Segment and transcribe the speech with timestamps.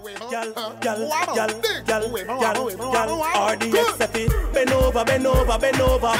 [0.00, 2.08] Gal, gal, gal, gal, gal,
[2.40, 3.98] gal, RDX
[4.54, 6.12] Bend over, bend over, bend over.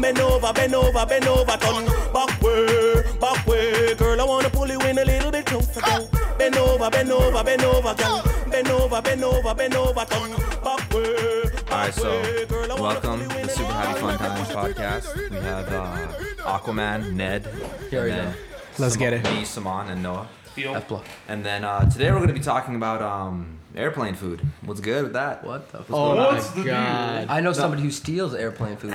[0.00, 1.56] Bend over, bend over, bend over.
[1.58, 3.94] Turn back way, back way.
[3.94, 6.08] Girl, I wanna pull you in a little bit closer, girl.
[6.38, 8.24] Bend over, bend over, bend over, girl.
[8.50, 10.04] Bend over, bend over, bend over.
[10.06, 10.32] Turn
[10.64, 12.46] back way, All right, so
[12.80, 15.30] welcome to the Super Happy Fun Times podcast.
[15.30, 17.46] We have uh, Aquaman, Ned,
[17.90, 18.32] Here we go.
[18.78, 19.24] Let's Sam- get it.
[19.24, 20.26] Me, Saman, and Noah.
[20.58, 21.04] F block.
[21.28, 24.40] And then uh, today we're going to be talking about um, airplane food.
[24.62, 25.44] What's good with that?
[25.44, 25.78] What the?
[25.78, 26.16] Oh fuck?
[26.16, 27.26] my What's the god.
[27.28, 28.94] I know somebody who steals airplane food.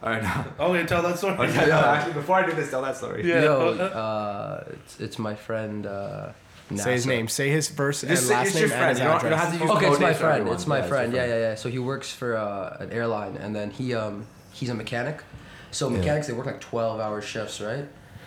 [0.00, 0.46] All right, now.
[0.60, 1.34] Okay, tell that story.
[1.38, 3.28] Okay, no, actually, before I do this, tell that story.
[3.28, 3.42] Yeah.
[3.42, 5.86] Yo, uh, it's, it's my friend.
[5.86, 6.32] Uh,
[6.76, 7.28] Say his name.
[7.28, 8.90] Say his first and Just say last it's name your and friend.
[8.90, 9.58] his You don't, you don't have address.
[9.58, 10.32] to use Okay, it's my friend.
[10.34, 10.54] everyone.
[10.54, 11.12] It's my Yeah, friend.
[11.14, 11.54] your Yeah, yeah, yeah.
[11.54, 15.22] So he works for uh, an airline, and then he um he's a mechanic.
[15.70, 17.86] So mechanics they work like twelve hour shifts, right?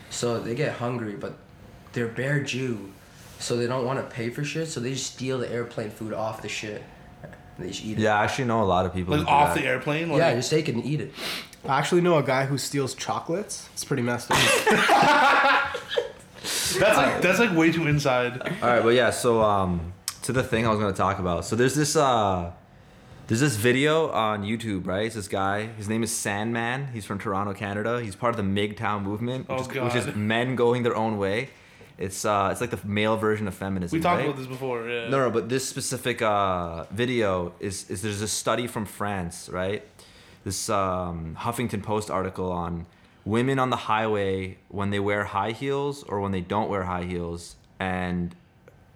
[0.10, 1.38] So they get hungry, but
[1.94, 2.92] they're bare Jew,
[3.40, 4.68] so they don't want to pay for shit.
[4.68, 6.84] So they just steal the airplane food off the shit.
[7.24, 8.02] And they just eat it.
[8.02, 9.12] Yeah, I actually know a lot of people.
[9.12, 9.62] Like who do off that.
[9.62, 10.10] the airplane.
[10.10, 11.12] Like, Yeah, just take it and eat it.
[11.66, 13.70] I actually know a guy who steals chocolates.
[13.74, 14.38] It's pretty messed up.
[16.44, 18.42] That's like that's like way too inside.
[18.42, 21.46] All right, but yeah, so um, to the thing I was gonna talk about.
[21.46, 22.52] So there's this uh,
[23.28, 25.06] there's this video on YouTube, right?
[25.06, 25.68] It's this guy.
[25.68, 26.88] His name is Sandman.
[26.94, 28.02] He's from Toronto, Canada.
[28.02, 31.18] He's part of the MGTOW movement, which, Oh, is, which is men going their own
[31.20, 31.50] way.
[32.02, 33.98] It's uh, it's like the male version of feminism.
[34.00, 34.26] We talked right?
[34.26, 34.90] about this before.
[34.90, 35.08] Yeah.
[35.08, 39.84] No, no, but this specific uh, video is is there's a study from France, right?
[40.44, 42.88] This um, Huffington Post article on
[43.24, 47.04] women on the highway when they wear high heels or when they don't wear high
[47.04, 48.36] heels, and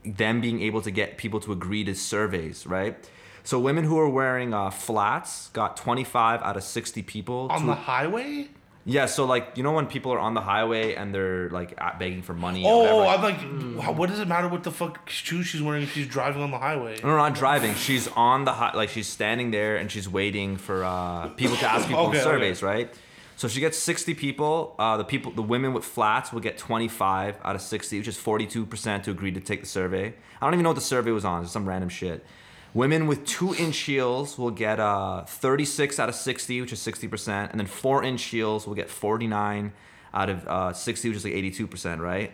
[0.03, 2.98] them being able to get people to agree to surveys, right?
[3.44, 7.48] So women who are wearing uh, flats got 25 out of 60 people.
[7.52, 8.48] On to- the highway.
[8.88, 12.22] Yeah, so like you know when people are on the highway and they're like begging
[12.22, 12.64] for money.
[12.67, 13.08] Oh.
[13.08, 16.08] I'm like, wow, what does it matter what the fuck shoes she's wearing if she's
[16.08, 17.00] driving on the highway?
[17.02, 17.73] No, no, not driving.
[17.73, 21.66] She's on the high, like she's standing there and she's waiting for uh, people to
[21.66, 22.93] ask people Okay, surveys, right?
[23.37, 24.76] So she gets 60 people.
[24.80, 28.17] Uh, the people, the women with flats will get 25 out of 60, which is
[28.17, 30.14] 42% to agree to take the survey.
[30.42, 31.43] I don't even know what the survey was on.
[31.43, 32.26] It's some random shit.
[32.75, 37.49] Women with two inch heels will get uh, 36 out of 60, which is 60%,
[37.49, 39.71] and then four inch heels will get 49
[40.13, 42.33] out of uh, 60, which is like 82%, right?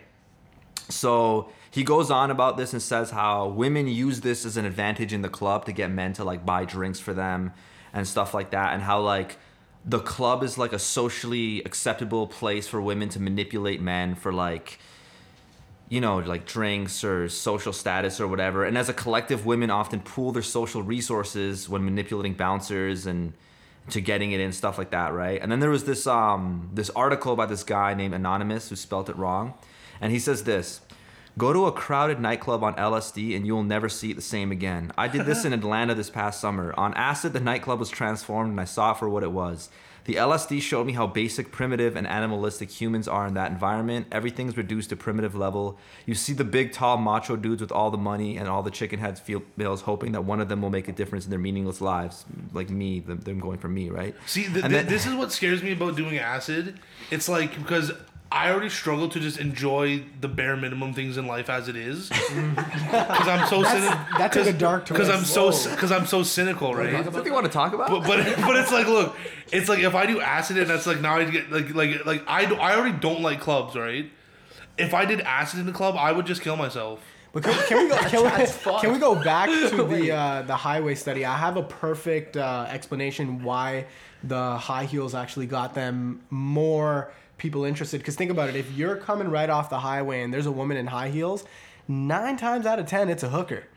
[0.88, 5.12] So he goes on about this and says how women use this as an advantage
[5.12, 7.52] in the club to get men to like buy drinks for them
[7.92, 9.38] and stuff like that, and how like
[9.84, 14.80] the club is like a socially acceptable place for women to manipulate men for like
[15.92, 20.00] you know like drinks or social status or whatever and as a collective women often
[20.00, 23.34] pool their social resources when manipulating bouncers and
[23.90, 26.88] to getting it in stuff like that right and then there was this um this
[26.96, 29.52] article by this guy named anonymous who spelt it wrong
[30.00, 30.80] and he says this
[31.38, 34.52] Go to a crowded nightclub on LSD and you will never see it the same
[34.52, 34.92] again.
[34.98, 36.74] I did this in Atlanta this past summer.
[36.76, 39.70] On acid, the nightclub was transformed and I saw it for what it was.
[40.04, 44.06] The LSD showed me how basic, primitive, and animalistic humans are in that environment.
[44.10, 45.78] Everything's reduced to primitive level.
[46.06, 48.98] You see the big, tall, macho dudes with all the money and all the chicken
[48.98, 52.24] heads females hoping that one of them will make a difference in their meaningless lives.
[52.52, 54.14] Like me, them them going for me, right?
[54.26, 56.80] See, th- And th- then- this is what scares me about doing acid.
[57.12, 57.92] It's like because
[58.32, 62.10] I already struggle to just enjoy the bare minimum things in life as it is.
[62.92, 63.98] Because I'm so cynical.
[64.18, 64.96] that took a dark turn.
[64.96, 66.94] Because I'm so because I'm so cynical, right?
[66.94, 67.90] Is that what you want to talk about?
[67.90, 69.16] But, but but it's like look,
[69.52, 72.22] it's like if I do acid and that's like now I get like like like
[72.26, 74.10] I do, I already don't like clubs, right?
[74.78, 77.00] If I did acid in the club, I would just kill myself.
[77.32, 77.96] But can, can we go?
[77.96, 81.24] Can we, can we go back to the uh, the highway study?
[81.24, 83.86] I have a perfect uh, explanation why
[84.22, 87.98] the high heels actually got them more people interested.
[87.98, 90.76] Because think about it: if you're coming right off the highway and there's a woman
[90.78, 91.44] in high heels.
[91.88, 93.64] Nine times out of ten, it's a hooker.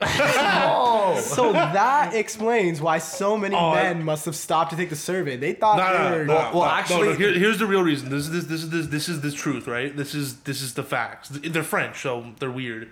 [1.20, 4.96] So that explains why so many Oh, I- men must have stopped to take the
[4.96, 5.36] survey.
[5.36, 6.24] They thought No, they no, were.
[6.24, 8.08] no, Well- no, well, no, actually- no, here, here's the real reason.
[8.10, 9.94] This is this this is this, this is the truth, right?
[9.94, 11.30] This is this is the facts.
[11.30, 12.90] They're French, so they're weird.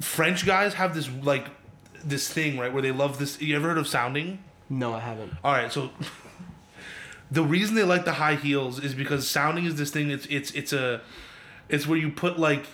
[0.00, 1.46] French guys have this like
[2.04, 3.40] this thing, right, where they love this.
[3.40, 4.42] You ever heard of sounding?
[4.68, 5.32] No, I haven't.
[5.44, 5.90] All right, so
[7.30, 10.10] the reason they like the high heels is because sounding is this thing.
[10.10, 11.00] It's it's it's a
[11.68, 12.66] it's where you put like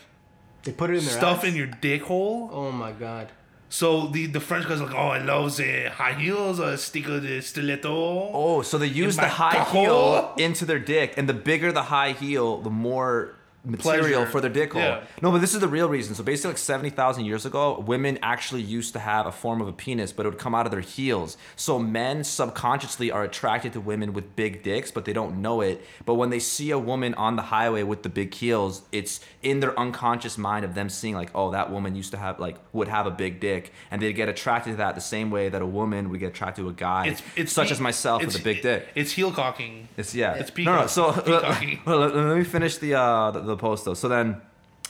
[0.65, 1.45] They put it in their stuff ass?
[1.45, 2.51] in your dick hole.
[2.53, 3.29] Oh my god.
[3.69, 7.19] So the the French guys are like, oh, I love the high heels, uh, sticker
[7.21, 8.31] the stiletto.
[8.33, 12.13] Oh, so they use the high heel into their dick, and the bigger the high
[12.13, 13.35] heel, the more
[13.67, 14.31] material Pleasure.
[14.31, 14.83] for their dick hole.
[14.83, 15.05] Yeah.
[15.21, 16.15] No, but this is the real reason.
[16.15, 19.69] So basically, like seventy thousand years ago, women actually used to have a form of
[19.69, 21.37] a penis, but it would come out of their heels.
[21.57, 25.85] So men subconsciously are attracted to women with big dicks, but they don't know it.
[26.05, 29.61] But when they see a woman on the highway with the big heels, it's in
[29.61, 32.89] their unconscious mind of them seeing like, oh, that woman used to have like would
[32.89, 35.67] have a big dick, and they get attracted to that the same way that a
[35.67, 38.63] woman would get attracted to a guy, It's it's such as myself with a big
[38.63, 38.89] dick.
[38.95, 39.89] It's heel cocking.
[39.97, 40.35] It's yeah.
[40.35, 40.71] It's no, no.
[40.73, 40.89] peacock.
[40.89, 41.81] So peacocky.
[41.87, 43.95] let, let me finish the, uh, the the post though.
[43.95, 44.41] So then,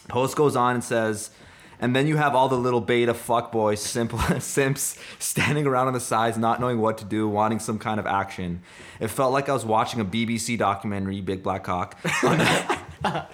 [0.09, 1.31] post goes on and says,
[1.79, 6.01] and then you have all the little beta fuckboys, simple simps standing around on the
[6.01, 8.63] sides, not knowing what to do, wanting some kind of action.
[8.99, 13.27] It felt like I was watching a BBC documentary, Big Black Cock, on the,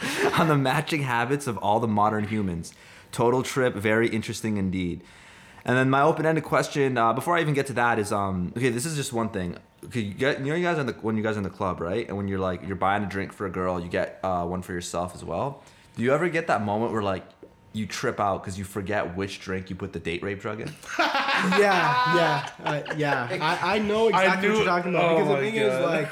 [0.38, 2.72] on the matching habits of all the modern humans.
[3.10, 5.02] Total trip, very interesting indeed.
[5.64, 8.70] And then my open-ended question, uh, before I even get to that, is um, okay.
[8.70, 9.56] This is just one thing.
[9.84, 11.44] Okay, you get, you know, you guys are in the when you guys are in
[11.44, 12.06] the club, right?
[12.06, 14.62] And when you're like you're buying a drink for a girl, you get uh, one
[14.62, 15.62] for yourself as well.
[15.96, 17.24] Do you ever get that moment where like
[17.72, 20.68] you trip out because you forget which drink you put the date rape drug in?
[20.98, 23.28] yeah, yeah, uh, yeah.
[23.40, 25.80] I, I know exactly knew- what you're talking about oh because the my thing is
[25.80, 26.08] like,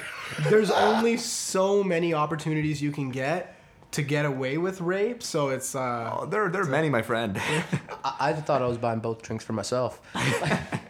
[0.50, 3.56] there's only so many opportunities you can get
[3.92, 5.22] to get away with rape.
[5.22, 7.36] So it's uh, Oh, there, there are many, my friend.
[8.04, 10.00] I, I thought I was buying both drinks for myself.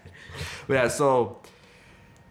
[0.68, 1.39] Yeah, so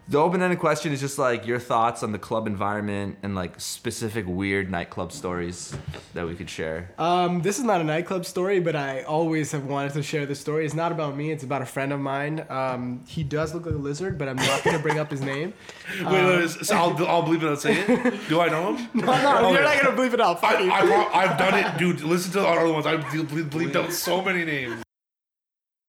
[0.10, 4.26] the open-ended question is just like your thoughts on the club environment and like specific
[4.28, 5.76] weird nightclub stories
[6.16, 6.90] that we could share.
[6.98, 10.40] Um, this is not a nightclub story, but I always have wanted to share this
[10.40, 10.66] story.
[10.66, 11.30] It's not about me.
[11.32, 12.44] It's about a friend of mine.
[12.50, 15.22] Um, he does look like a lizard, but I'm not going to bring up his
[15.22, 15.54] name.
[16.00, 17.48] Wait, wait, wait, so I'll, I'll believe it.
[17.48, 18.30] I'll say it.
[18.30, 18.90] Do I know him?
[18.96, 19.54] No, no, Okay.
[19.54, 20.44] you're not going to believe it out.
[20.44, 20.72] I, Fuck you.
[20.72, 22.02] I, pro- I've done it, dude.
[22.02, 22.86] Listen to the other ones.
[22.88, 24.82] I've ble- ble- bleeped out so many names.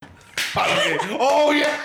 [0.57, 0.99] okay.
[1.19, 1.81] Oh yeah.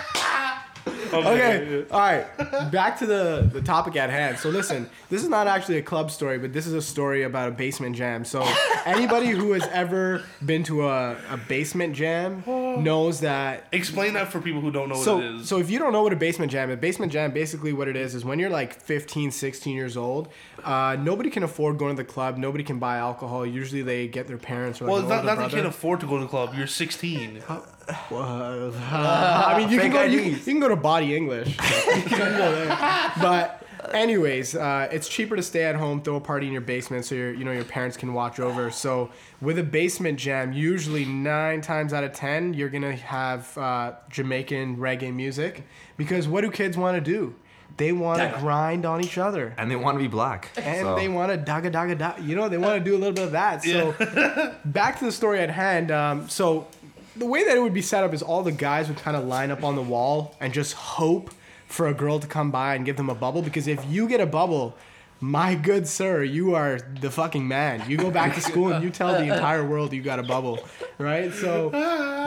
[1.36, 2.72] Okay, all right.
[2.72, 4.38] Back to the, the topic at hand.
[4.38, 7.50] So listen, this is not actually a club story, but this is a story about
[7.50, 8.24] a basement jam.
[8.26, 8.48] So
[8.86, 14.40] anybody who has ever been to a, a basement jam knows that Explain that for
[14.40, 15.48] people who don't know so, what it is.
[15.48, 17.88] so if you don't know what a basement jam is, a basement jam basically what
[17.88, 20.30] it is is when you're like 15, 16 years old,
[20.64, 22.38] uh, nobody can afford going to the club.
[22.38, 23.46] Nobody can buy alcohol.
[23.46, 26.08] Usually they get their parents or like well, not, not that you can't afford to
[26.08, 26.54] go to the club.
[26.56, 27.44] You're 16.
[27.88, 30.04] Uh, I mean, you can go.
[30.04, 31.50] You, you can go to Body English.
[31.50, 33.12] you can go there.
[33.22, 37.06] But anyways, uh, it's cheaper to stay at home, throw a party in your basement,
[37.06, 38.72] so your you know your parents can watch over.
[38.72, 39.12] So
[39.42, 44.78] with a basement jam, usually nine times out of ten, you're gonna have uh, Jamaican
[44.78, 45.64] reggae music
[45.98, 47.36] because what do kids want to do?
[47.78, 49.54] They want to grind on each other.
[49.58, 50.50] And they want to be black.
[50.56, 52.16] And so- they want to daga daga da.
[52.24, 53.64] You know, they want to do a little bit of that.
[53.64, 55.92] So back to the story at hand.
[55.92, 56.68] Um, so
[57.16, 59.26] the way that it would be set up is all the guys would kind of
[59.26, 61.32] line up on the wall and just hope
[61.68, 63.42] for a girl to come by and give them a bubble.
[63.42, 64.76] Because if you get a bubble,
[65.22, 67.90] my good sir, you are the fucking man.
[67.90, 70.60] You go back to school and you tell the entire world you got a bubble,
[70.98, 71.34] right?
[71.34, 71.70] So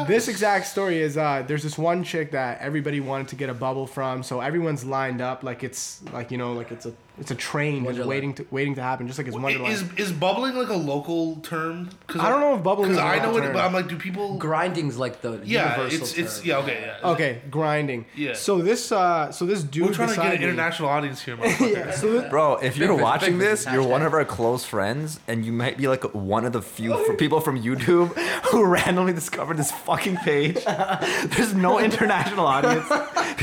[0.08, 3.54] this exact story is uh, there's this one chick that everybody wanted to get a
[3.54, 7.30] bubble from, so everyone's lined up like it's like you know like it's a it's
[7.30, 8.08] a train just Wonderland.
[8.08, 9.72] waiting to waiting to happen, just like it's Wonderland.
[9.72, 11.90] Is is bubbling like a local term?
[12.06, 13.52] Cause I don't know if bubbling is Because a I local know it, term.
[13.54, 14.36] but I'm like, do people?
[14.38, 16.46] Grinding's like the yeah, universal it's it's term.
[16.48, 17.10] yeah okay yeah.
[17.10, 18.04] okay, grinding.
[18.16, 18.34] Yeah.
[18.34, 21.20] So this uh so this dude We're trying to get beside an me- international audience
[21.22, 21.72] here, motherfucker.
[21.78, 24.64] Yeah, so this, Bro, if you're Big- watching big- this, you're one of our close
[24.64, 28.16] friends, and you might be like one of the few f- people from YouTube
[28.50, 30.56] who randomly discovered this fucking page.
[31.36, 32.86] There's no international audience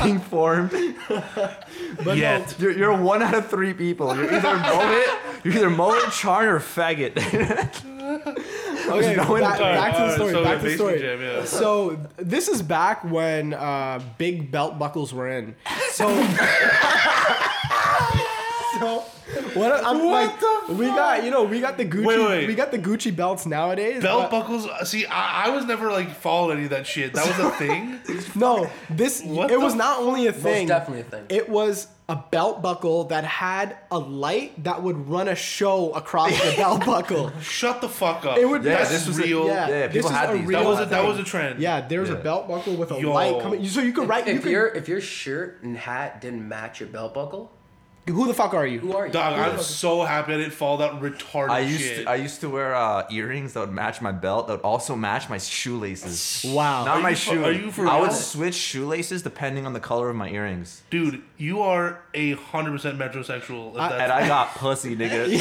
[0.02, 0.70] being formed.
[2.04, 2.54] but Yet.
[2.58, 4.14] You're, you're one out of three people.
[4.16, 5.06] You're either mullet,
[5.44, 7.16] you're either mullet, charn, or faggot.
[8.88, 10.32] okay, no back, back to the story.
[10.32, 10.98] so back to the basement story.
[11.00, 11.44] jam, yeah.
[11.44, 15.54] So this is back when uh, big belt buckles were in.
[15.90, 16.08] So.
[18.78, 19.04] so
[19.54, 22.46] what I'm like we got you know we got the Gucci Wait, wait.
[22.46, 24.02] we got the Gucci belts nowadays.
[24.02, 24.68] Belt but- buckles.
[24.88, 27.12] See, I, I was never like following any of that shit.
[27.14, 28.00] That was a thing.
[28.34, 30.68] No, this What it the was not only a thing.
[30.68, 31.24] Most definitely a thing.
[31.28, 36.30] It was a belt buckle that had a light that would run a show across
[36.30, 37.32] the belt buckle.
[37.40, 38.38] Shut the fuck up.
[38.38, 39.46] It would Yeah, That's this was a- real.
[39.48, 40.48] yeah, yeah, people is had a these.
[40.48, 41.58] That was a, that was a trend.
[41.60, 42.20] Yeah, there's a Yeah.
[42.20, 43.12] belt buckle with a Yo.
[43.12, 43.66] light coming.
[43.66, 44.28] So you could write.
[44.28, 47.50] You If could, your if your shirt and hat didn't match your belt buckle,
[48.06, 48.78] who the fuck are you?
[48.78, 49.12] who are you?
[49.12, 52.04] Dog, Who the I'm fuck- so happy I didn't fall that retarded I used shit.
[52.04, 54.94] to, I used to wear uh, earrings that would match my belt that would also
[54.94, 56.44] match my shoelaces.
[56.48, 56.84] Wow.
[56.84, 57.44] Not Are my you for- shoe.
[57.44, 58.16] are you for I would real?
[58.16, 60.82] switch shoelaces depending on the color of my earrings.
[60.90, 63.74] Dude, you are a hundred percent metrosexual.
[63.74, 65.26] If I- that's- And I got pussy, nigga.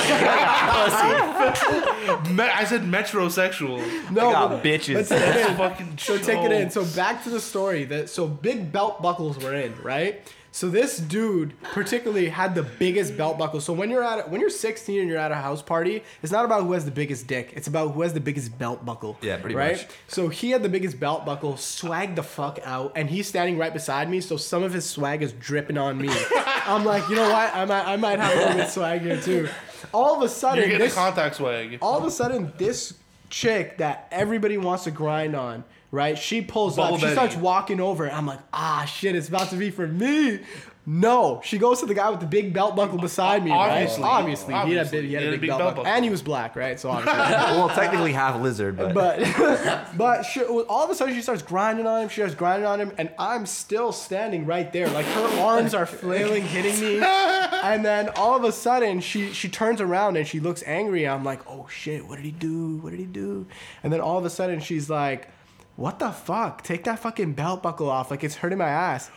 [2.35, 4.11] Me- I said metrosexual.
[4.11, 5.09] no, I got but- bitches.
[5.09, 5.57] but take it in.
[5.57, 6.69] Fucking So take it in.
[6.69, 6.83] show.
[6.83, 7.85] So back to the story.
[7.85, 10.21] That so big belt buckles were in, right?
[10.55, 13.59] So this dude particularly had the biggest belt buckle.
[13.59, 16.45] So when you're at when you're 16 and you're at a house party, it's not
[16.45, 17.51] about who has the biggest dick.
[17.57, 19.17] It's about who has the biggest belt buckle.
[19.21, 19.75] Yeah, pretty right?
[19.75, 19.87] much.
[20.07, 23.73] So he had the biggest belt buckle, swagged the fuck out, and he's standing right
[23.73, 24.21] beside me.
[24.21, 26.07] So some of his swag is dripping on me.
[26.65, 27.53] I'm like, you know what?
[27.53, 29.49] I might I might have a little bit of swag here too.
[29.93, 31.79] All of a sudden, You're getting this, contact swag.
[31.81, 32.93] all of a sudden this
[33.29, 37.79] chick that everybody wants to grind on right she pulls Bubble up she starts walking
[37.79, 40.39] over i'm like ah shit it's about to be for me
[40.85, 44.03] no she goes to the guy with the big belt buckle beside me Obviously.
[44.03, 45.01] right obviously, he, had a Obviously.
[45.01, 45.87] big, he had a big, belt, buckle.
[45.87, 47.19] and he was black right so obviously
[47.57, 49.19] well, technically half lizard, but, but
[49.97, 52.09] but she, all of a sudden she starts grinding on him.
[52.09, 54.87] She starts grinding on him, and I'm still standing right there.
[54.89, 59.49] Like her arms are flailing, hitting me, and then all of a sudden she she
[59.49, 61.07] turns around and she looks angry.
[61.07, 62.77] I'm like, oh shit, what did he do?
[62.77, 63.47] What did he do?
[63.83, 65.29] And then all of a sudden she's like,
[65.75, 66.63] what the fuck?
[66.63, 68.09] Take that fucking belt buckle off.
[68.11, 69.09] Like it's hurting my ass.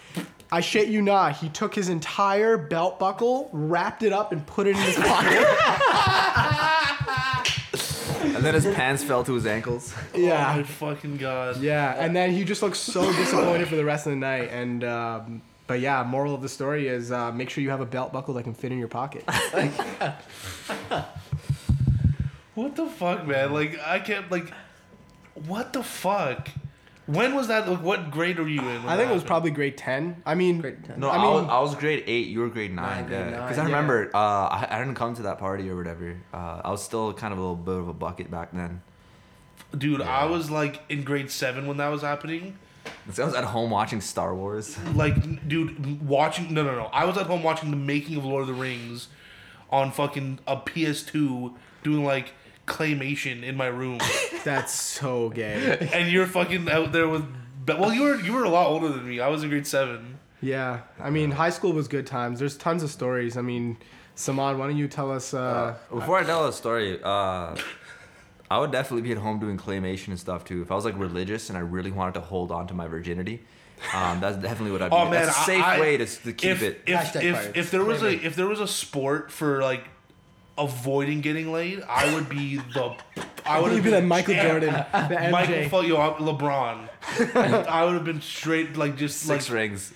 [0.50, 1.36] I shit you not.
[1.36, 5.46] He took his entire belt buckle, wrapped it up, and put it in his pocket.
[8.34, 9.94] and then his pants fell to his ankles.
[10.14, 10.52] yeah.
[10.54, 11.60] Oh my fucking god.
[11.60, 14.50] Yeah, and then he just looks so disappointed for the rest of the night.
[14.50, 17.86] And um, but yeah, moral of the story is uh, make sure you have a
[17.86, 19.24] belt buckle that can fit in your pocket.
[22.54, 23.52] What the fuck, man?
[23.52, 24.52] Like I can't like.
[25.34, 26.48] What the fuck?
[27.06, 27.66] When was that?
[27.68, 28.66] Like, what grade were you in?
[28.84, 30.22] I think that it was probably grade ten.
[30.26, 31.00] I mean, Grade 10.
[31.00, 32.26] No, I I, mean- was, I was grade eight.
[32.28, 33.04] You were grade nine.
[33.04, 33.66] Nine, yeah, because nine.
[33.66, 33.76] I Yeah.
[33.76, 36.16] remember uh, I, I didn't come to that party or whatever.
[36.34, 38.82] Uh, I was still kind of a little bit of a bucket back then.
[39.76, 42.58] Dude, I was like in grade seven when that was happening.
[43.12, 44.76] So I was at home watching Star Wars.
[44.94, 46.52] Like, dude, watching.
[46.52, 46.84] No, no, no.
[46.92, 49.08] I was at home watching the making of Lord of the Rings
[49.70, 52.32] on fucking a PS2, doing like
[52.68, 53.98] claymation in my room,
[54.44, 55.88] that's so gay.
[55.92, 57.24] and you're fucking out there with.
[57.66, 59.20] Well, you were you were a lot older than me.
[59.20, 60.18] I was in grade seven.
[60.40, 62.38] Yeah, I mean, high school was good times.
[62.38, 63.36] There's tons of stories.
[63.36, 63.76] I mean,
[64.16, 65.34] Samad, why don't you tell us?
[65.34, 67.56] Uh, Before I tell a story, uh,
[68.50, 70.62] I would definitely be at home doing claymation and stuff too.
[70.62, 73.42] If I was like religious and I really wanted to hold on to my virginity,
[73.92, 74.96] um, that's definitely what I'd be.
[74.96, 76.80] Oh man, that's a I- safe I- way to, to keep if, it.
[76.86, 79.84] If if, if there was a if there was a sport for like
[80.58, 82.94] avoiding getting laid, I would be the.
[83.46, 85.30] I would have be been the Michael Jordan, the MJ.
[85.30, 86.88] Michael, fuck you, I'm LeBron.
[87.68, 89.92] I would have been straight like just Six like rings.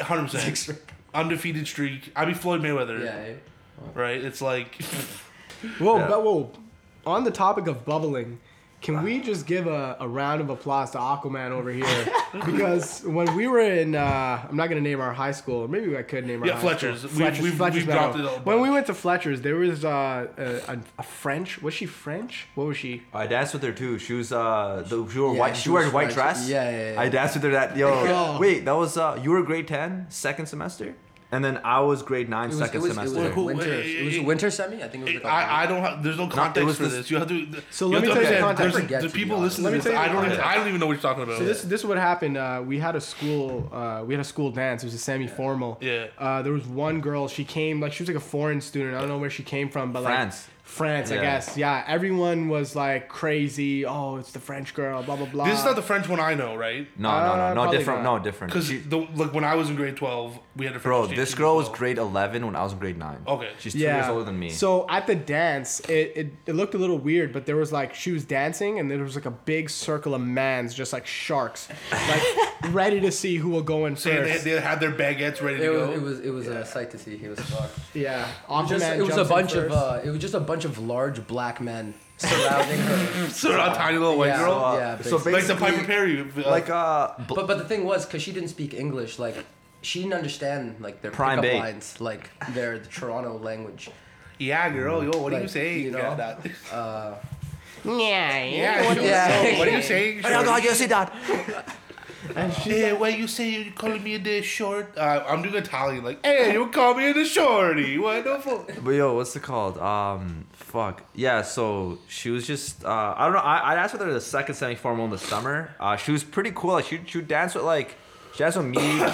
[0.00, 0.80] hundred percent
[1.14, 2.10] undefeated streak.
[2.16, 3.02] I'd be Floyd Mayweather.
[3.04, 3.34] Yeah.
[3.94, 4.22] Right.
[4.24, 4.82] It's like
[5.78, 6.08] Whoa, Yeah.
[6.08, 6.50] but whoa.
[7.06, 8.38] On the topic of bubbling,
[8.86, 12.06] can we just give a, a round of applause to Aquaman over here?
[12.32, 15.96] because when we were in, uh, I'm not gonna name our high school, or maybe
[15.96, 16.98] I could name our Yeah, high Fletcher's.
[17.00, 17.10] School.
[17.10, 19.84] We- Fletcher's, we've- Fletcher's we've dropped it a When we went to Fletcher's, there was
[19.84, 21.60] uh, a, a, a French.
[21.62, 22.46] Was she French?
[22.54, 23.02] What was she?
[23.12, 23.98] I danced with her too.
[23.98, 25.56] She was uh, the, she wore Yeah, white.
[25.56, 26.14] she She wore a white French.
[26.14, 26.48] dress.
[26.48, 27.00] Yeah, yeah, yeah.
[27.00, 27.50] I danced with her.
[27.50, 27.88] That yo.
[28.16, 28.38] Oh.
[28.38, 30.94] Wait, that was uh, you were grade 10, second semester,
[31.36, 33.30] and then I was grade nine, It was, second it was, it was semester.
[33.30, 33.72] a Who- winter.
[33.74, 34.82] It was a winter semi.
[34.82, 35.22] I think it was.
[35.24, 36.02] Like I, I don't have.
[36.02, 37.10] There's no context was for this- this.
[37.10, 37.46] You have to.
[37.70, 38.76] So let me tell you the context.
[38.76, 39.58] there's- I The people honest.
[39.58, 40.26] listening Let to me this, tell you I don't.
[40.32, 40.40] Even.
[40.40, 41.38] I don't even know what you're talking about.
[41.38, 42.36] So this this is what happened.
[42.36, 44.82] Uh, we had a school uh, we had a school dance.
[44.82, 45.78] It was a semi formal.
[45.80, 46.06] Yeah.
[46.18, 47.28] Uh, there was one girl.
[47.28, 48.94] She came like she was like a foreign student.
[48.96, 50.48] I don't know where she came from, but like France.
[50.64, 51.56] France, I guess.
[51.56, 51.84] Yeah.
[51.86, 53.86] Everyone was like crazy.
[53.86, 55.02] Oh, it's the French girl.
[55.02, 55.44] Blah blah blah.
[55.46, 56.86] This is not the French one I know, right?
[56.98, 58.18] No, no, Uh, no, no, probably different, not.
[58.18, 58.52] no, different.
[58.52, 58.82] Because She-
[59.14, 61.66] like when I was in grade twelve, we had a French Bro, this girl was
[61.66, 61.76] well.
[61.76, 63.18] grade 11 when I was in grade 9.
[63.26, 63.50] Okay.
[63.58, 64.50] She's two years older than me.
[64.50, 67.94] So at the dance, it, it, it looked a little weird, but there was like
[67.94, 71.68] she was dancing, and there was like a big circle of mans, just like sharks,
[71.92, 72.22] like
[72.72, 74.44] ready to see who will go in Saying first.
[74.44, 75.92] they, they had their baguettes ready It to was, go.
[75.92, 77.16] it was it was a sight to see.
[77.16, 77.78] He was fucked.
[77.94, 78.26] yeah,
[78.66, 80.64] Just, Aquaman it was a jumps in bunch of uh, it was just a bunch
[80.64, 83.28] of large black men surrounding her.
[83.30, 85.32] so a tiny little white yeah, girl, uh, yeah, so basically.
[85.32, 86.20] like the basically- Piper Perry.
[86.46, 89.36] Uh, like uh, bl- But but the thing was, cause she didn't speak English, like
[89.82, 91.58] she didn't understand like their Prime pickup bait.
[91.60, 93.90] lines, like their the Toronto language.
[94.38, 95.84] yeah, girl, yo, what are you Like, saying?
[95.84, 96.38] you know, yeah, that.
[96.72, 97.14] Uh,
[97.84, 99.02] Yeah, yeah, sure.
[99.02, 99.28] Yeah.
[99.52, 100.24] So, what are you saying?
[100.24, 100.68] I don't know how shorty?
[100.68, 101.12] you say that.
[102.34, 103.48] Hey, what you say?
[103.50, 104.98] You calling me a day short?
[104.98, 107.96] Uh, I'm doing Italian, like, hey, you call me a day shorty?
[108.04, 108.72] What the fuck?
[108.82, 109.78] But yo, what's it called?
[109.78, 111.02] Um, fuck.
[111.14, 113.38] Yeah, so she was just, uh, I don't know.
[113.38, 115.70] I, I danced with her the second semi formal in the summer.
[115.78, 116.72] Uh, she was pretty cool.
[116.72, 117.94] Like, she, she would dance with, like,
[118.34, 119.12] she danced with me.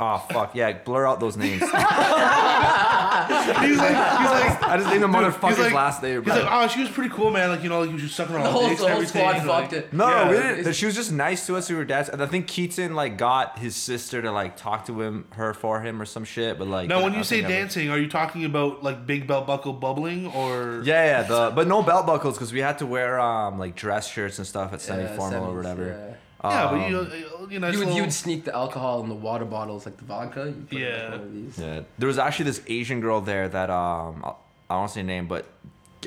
[0.00, 0.54] Oh, fuck.
[0.54, 1.62] Yeah, blur out those names.
[1.64, 6.22] He's like, he's like, I just named the motherfucker's like- last name.
[6.24, 7.48] he's like, oh, she was pretty cool, man.
[7.50, 9.02] Like, you know, like, you was just sucking around the whole, dicks the and whole
[9.02, 9.22] everything.
[9.22, 9.92] squad like- fucked it.
[9.92, 10.72] No, Yeah, we it's- didn't.
[10.74, 11.68] She was just nice to us.
[11.70, 15.00] We were dancing, and I think Keaton like got his sister to like talk to
[15.00, 16.58] him, her for him, or some shit.
[16.58, 18.82] But like, Now, when I you say think I was- dancing, are you talking about
[18.82, 20.82] like big belt buckle bubbling or?
[20.84, 24.08] yeah, yeah, the but no belt buckles because we had to wear um like dress
[24.10, 25.86] shirts and stuff at semi formal or semis, whatever.
[25.86, 26.14] yeah.
[26.44, 29.02] Yeah, but you, Um, uh, you know, You would, little- you would sneak the alcohol
[29.02, 30.46] in the water bottles, like the vodka.
[30.46, 31.02] You put it in, Yeah.
[31.02, 31.58] like one of these.
[31.58, 34.34] Yeah, there was actually this Asian girl there that um I-
[34.74, 35.46] I don't say her name, but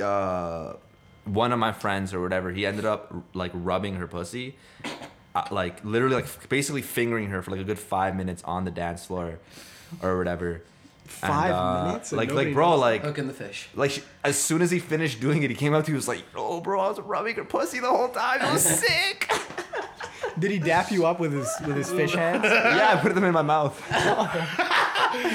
[0.01, 0.73] uh
[1.25, 4.55] one of my friends or whatever, he ended up like rubbing her pussy,
[5.35, 8.71] uh, like literally like basically fingering her for like a good five minutes on the
[8.71, 9.39] dance floor,
[10.01, 10.61] or whatever.
[11.21, 12.79] And, Five uh, minutes Like like bro, knows?
[12.81, 13.69] like hooking the fish.
[13.75, 16.05] like she, as soon as he finished doing it, he came up to you was
[16.07, 18.41] like, "Oh, bro, I was rubbing her pussy the whole time.
[18.41, 19.31] It was sick."
[20.39, 22.43] Did he dap you up with his with his fish hands?
[22.43, 23.75] yeah, I put them in my mouth.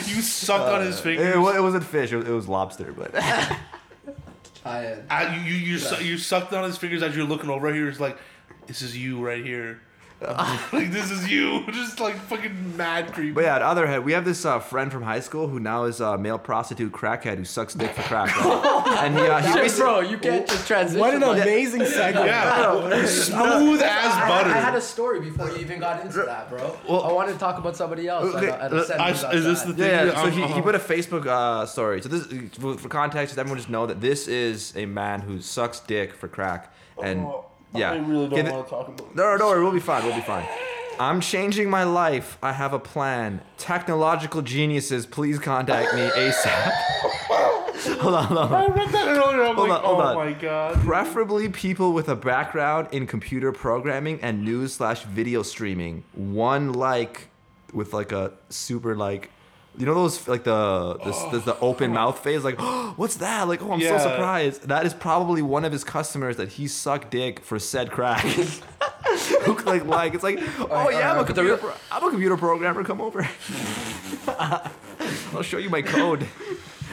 [0.09, 1.35] you sucked on his fingers.
[1.35, 2.13] It, wa- it wasn't fish.
[2.13, 3.15] It was, it was lobster, but.
[4.65, 7.51] I, uh, Uh, you you you, su- you sucked on his fingers as you're looking
[7.51, 7.89] over here.
[7.89, 8.17] It's like,
[8.67, 9.81] this is you right here.
[10.73, 13.33] like this is you, just like fucking mad creepy.
[13.33, 15.59] But yeah, on the other hand, we have this uh, friend from high school who
[15.59, 18.35] now is a male prostitute crackhead who sucks dick for crack.
[19.03, 21.01] and he, uh, he Shit, bro, you can't just transition.
[21.01, 22.27] What an like- amazing segue.
[22.27, 24.51] yeah, smooth as I, butter.
[24.51, 26.77] I had a story before you even got into that, bro.
[26.89, 28.35] Well- I wanted to talk about somebody else.
[28.35, 29.87] Okay, at a, at a setting I- is this the thing?
[29.89, 30.63] yeah, yeah, Yeah, so he, he uh-huh.
[30.63, 32.01] put a Facebook uh, story.
[32.03, 32.27] So this,
[32.59, 36.29] for for context, everyone just know that this is a man who sucks dick for
[36.29, 37.27] crack, and
[37.75, 39.15] yeah, I really don't want to talk about.
[39.15, 40.05] No, no, no, we'll be fine.
[40.05, 40.47] We'll be fine.
[41.01, 42.39] I'm changing my life.
[42.43, 43.41] I have a plan.
[43.57, 46.73] Technological geniuses, please contact me ASAP.
[48.01, 48.53] hold on, hold on.
[48.53, 49.43] I read that earlier.
[49.45, 50.15] I'm Hold like, on, hold oh on.
[50.17, 50.77] my god.
[50.81, 56.05] Preferably people with a background in computer programming and news slash video streaming.
[56.15, 57.29] One like
[57.73, 59.31] with like a super like
[59.79, 60.99] you know those like the oh,
[61.31, 63.49] the, the, the open mouth phase like oh, what's that?
[63.49, 64.69] Like oh I'm so surprised.
[64.69, 68.21] That is probably one of his customers that he sucked dick for said crack.
[69.45, 71.57] Who, like like it's like oh Alright, yeah I'm uh, a alright, but the computer
[71.57, 73.29] pro- I'm a computer programmer come over.
[75.35, 76.27] I'll show you my code.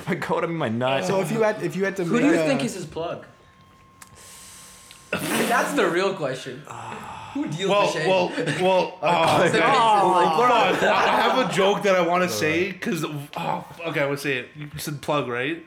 [0.08, 1.08] My code I mean my nuts.
[1.08, 2.74] So if you had if you had to Who make do you a- think is
[2.76, 3.26] his plug?
[5.12, 6.62] That's the real question.
[6.68, 6.89] Uh,
[7.34, 8.08] Who deals Well, with shade?
[8.08, 8.32] well,
[8.62, 8.98] well.
[9.02, 12.72] uh, Constant basis, like, on, I I have a joke that I want to say
[12.72, 14.50] because oh, okay, I would say it.
[14.56, 15.66] You said plug, right?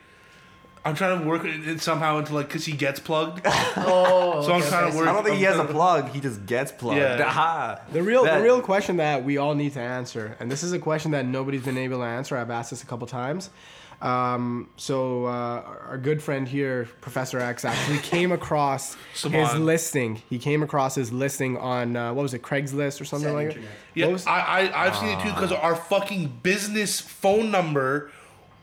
[0.84, 3.42] I'm trying to work it somehow into like because he gets plugged.
[3.46, 5.08] oh, So I'm okay, trying okay, to work.
[5.08, 6.08] I don't think he I'm has a plug.
[6.08, 6.98] He just gets plugged.
[6.98, 7.22] Yeah.
[7.24, 7.80] Aha.
[7.92, 10.72] The real, That- the real question that we all need to answer, and this is
[10.72, 12.36] a question that nobody's been able to answer.
[12.36, 13.50] I've asked this a couple times.
[14.02, 19.64] Um, so uh, our our good friend here, Professor X, actually came across his Saman.
[19.64, 20.20] listing.
[20.28, 23.68] He came across his listing on uh, what was it, Craigslist or something like internet.
[23.70, 23.76] that.
[23.94, 28.10] Yeah, What was- I, I I've seen it too because our fucking business phone number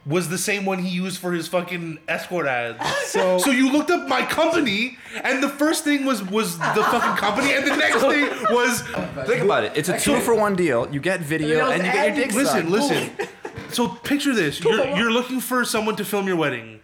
[0.05, 2.79] was the same one he used for his fucking escort ads.
[3.09, 7.15] So- so you looked up my company, and the first thing was was the fucking
[7.17, 8.81] company, and the next thing was
[9.25, 9.71] Think about it.
[9.77, 10.87] It's a two for one deal.
[10.93, 12.69] You get video Else and you get your dick listen, sucked.
[12.69, 13.29] listen.
[13.71, 16.79] So picture this: you're you're looking for someone to film your wedding,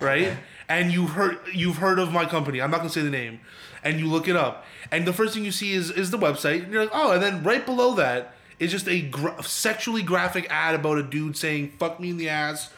[0.00, 0.36] right?
[0.68, 2.60] And you've heard you've heard of my company.
[2.60, 3.40] I'm not gonna say the name.
[3.82, 6.64] And you look it up, and the first thing you see is is the website.
[6.64, 10.46] And you're like, oh, and then right below that is just a gra- sexually graphic
[10.50, 12.72] ad about a dude saying "fuck me in the ass."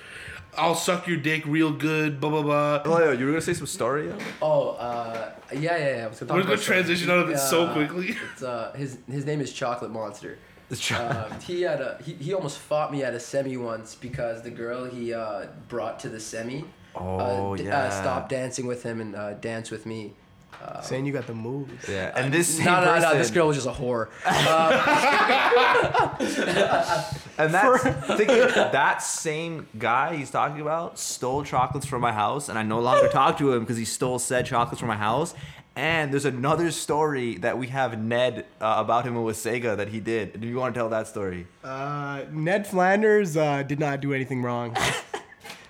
[0.56, 2.82] I'll suck your dick real good, blah blah blah.
[2.84, 4.08] Oh, yeah, you were gonna say some story?
[4.08, 4.18] yeah?
[4.42, 6.04] Oh, uh, yeah, yeah, yeah.
[6.04, 7.24] I was gonna talk We're gonna about transition something.
[7.24, 8.16] out of it so quickly.
[8.34, 10.36] It's uh, his his name is Chocolate Monster.
[10.72, 13.94] It's tr- Um, he had a he, he almost fought me at a semi once
[13.94, 16.64] because the girl he uh, brought to the semi
[16.96, 17.84] Oh, uh, d- yeah.
[17.84, 20.14] uh, stopped dancing with him and uh, danced with me.
[20.82, 21.88] saying you got the moves.
[21.88, 22.12] yeah.
[22.16, 23.18] And this same No, no, person, no.
[23.18, 24.08] This girl was just a whore.
[27.38, 27.82] and that's
[28.16, 32.80] think, that same guy he's talking about stole chocolates from my house, and I no
[32.80, 35.34] longer talk to him because he stole said chocolates from my house.
[35.74, 40.00] And there's another story that we have Ned uh, about him with Sega that he
[40.00, 40.38] did.
[40.40, 41.46] Do you want to tell that story?
[41.64, 44.76] Uh, Ned Flanders uh, did not do anything wrong.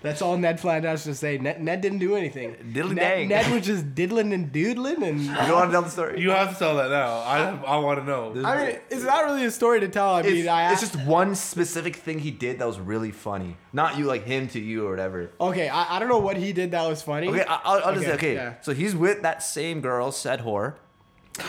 [0.02, 1.38] That's all Ned Flanders has to say.
[1.38, 2.54] Ned, Ned didn't do anything.
[2.72, 3.28] Diddly Ned, dang.
[3.28, 6.20] Ned was just diddling and doodling, and You don't want to tell the story?
[6.20, 7.18] You have to tell that now.
[7.20, 8.32] I I want to know.
[8.44, 10.14] I mean, it's not really a story to tell.
[10.16, 13.56] I mean, It's, I it's just one specific thing he did that was really funny.
[13.72, 15.30] Not you, like him to you or whatever.
[15.40, 15.68] okay.
[15.68, 17.28] I, I don't know what he did that was funny.
[17.28, 18.34] Okay, I- I'll, I'll just say, Okay, okay.
[18.34, 18.54] yeah.
[18.62, 20.74] So he's with that same girl, said whore,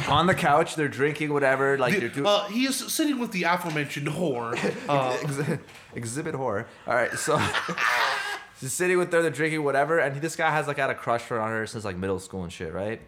[0.08, 0.76] on the couch.
[0.76, 1.78] They're drinking whatever.
[1.78, 4.54] Like they're doing Uh, he is sitting with the aforementioned whore.
[4.90, 5.60] Uh, Ex-
[5.96, 6.66] exhibit whore.
[6.88, 7.38] All right, so
[8.64, 9.22] she's sitting with her.
[9.22, 11.98] They're drinking whatever, and this guy has like had a crush on her since like
[11.98, 13.02] middle school and shit, right?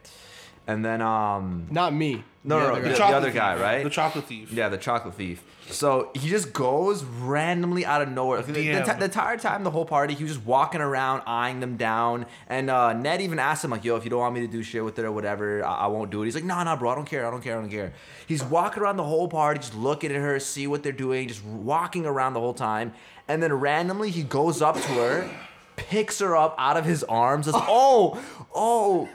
[0.67, 2.23] And then um, Not me.
[2.43, 2.89] no, The no, other no, guy.
[2.89, 3.63] the, chocolate other guy, thief.
[3.63, 3.83] right?
[3.83, 4.51] The chocolate thief.
[4.51, 5.43] Yeah, the chocolate thief.
[5.69, 8.41] So he just goes randomly out of nowhere.
[8.41, 8.97] The, the, DM.
[8.97, 12.25] the entire time, the whole party, he was just walking around, eyeing them down.
[12.47, 14.63] And uh, Ned even asked him, like, yo, if you don't want me to do
[14.63, 16.25] shit with it or whatever, I, I won't do it.
[16.25, 17.93] He's like, no, nah, bro, I don't care, I don't care, I don't care.
[18.27, 21.43] He's walking around the whole party, just looking at her, see what they're doing, just
[21.45, 22.93] walking around the whole time.
[23.27, 25.29] And then randomly, he goes up to her,
[25.75, 29.09] picks her up out of his arms, says, oh, oh,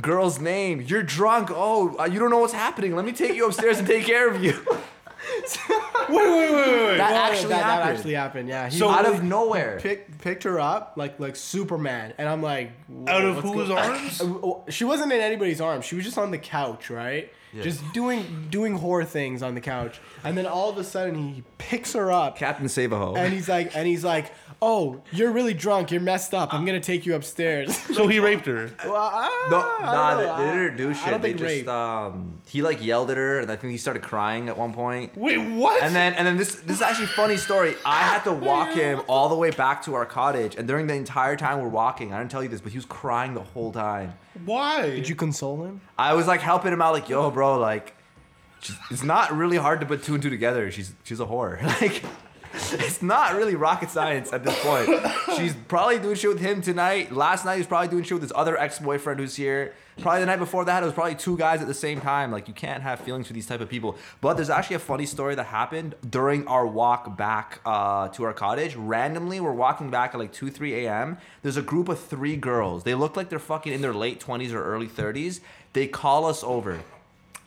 [0.00, 0.80] girl's name.
[0.80, 1.48] You're drunk.
[1.52, 2.94] Oh, uh, you don't know what's happening.
[2.94, 4.54] Let me take you upstairs and take care of you.
[6.08, 6.96] Wait, wait, wait, wait, wait.
[6.96, 7.88] That Yeah, actually that, happened.
[7.88, 8.48] That actually happened.
[8.48, 8.68] Yeah.
[8.70, 9.78] He So- Out of nowhere.
[9.80, 12.70] picked picked her up like like Superman, and I'm like,
[13.06, 14.22] Out of what's whose go- arms?
[14.74, 15.84] She wasn't in anybody's arms.
[15.84, 17.30] She was just on the couch, right?
[17.64, 21.42] Just doing doing whore things on the couch, and then all of a sudden he
[21.58, 23.16] picks her up, Captain Savaho.
[23.16, 25.90] and he's like, and he's like, "Oh, you're really drunk.
[25.90, 26.52] You're messed up.
[26.54, 28.70] I'm gonna take you upstairs." So he raped her.
[28.84, 31.06] well, I, No, I nah, they, they didn't do shit.
[31.06, 31.68] I don't they think just rape.
[31.68, 35.16] um, he like yelled at her, and I think he started crying at one point.
[35.16, 35.82] Wait, what?
[35.82, 37.74] And then and then this this is actually a funny story.
[37.84, 40.94] I had to walk him all the way back to our cottage, and during the
[40.94, 43.72] entire time we're walking, I didn't tell you this, but he was crying the whole
[43.72, 44.14] time.
[44.44, 44.90] Why?
[44.90, 45.80] Did you console him?
[45.96, 47.94] I was like helping him out, like, yo, bro, like,
[48.90, 50.70] it's not really hard to put two and two together.
[50.70, 51.60] She's she's a whore.
[51.80, 52.02] Like,
[52.72, 54.88] it's not really rocket science at this point.
[55.36, 57.12] She's probably doing shit with him tonight.
[57.12, 59.74] Last night he was probably doing shit with his other ex boyfriend who's here.
[60.00, 62.30] Probably the night before that it was probably two guys at the same time.
[62.30, 63.96] Like you can't have feelings for these type of people.
[64.20, 68.32] But there's actually a funny story that happened during our walk back uh, to our
[68.32, 68.76] cottage.
[68.76, 71.18] Randomly, we're walking back at like two, three a.m.
[71.42, 72.84] There's a group of three girls.
[72.84, 75.40] They look like they're fucking in their late twenties or early thirties.
[75.72, 76.80] They call us over.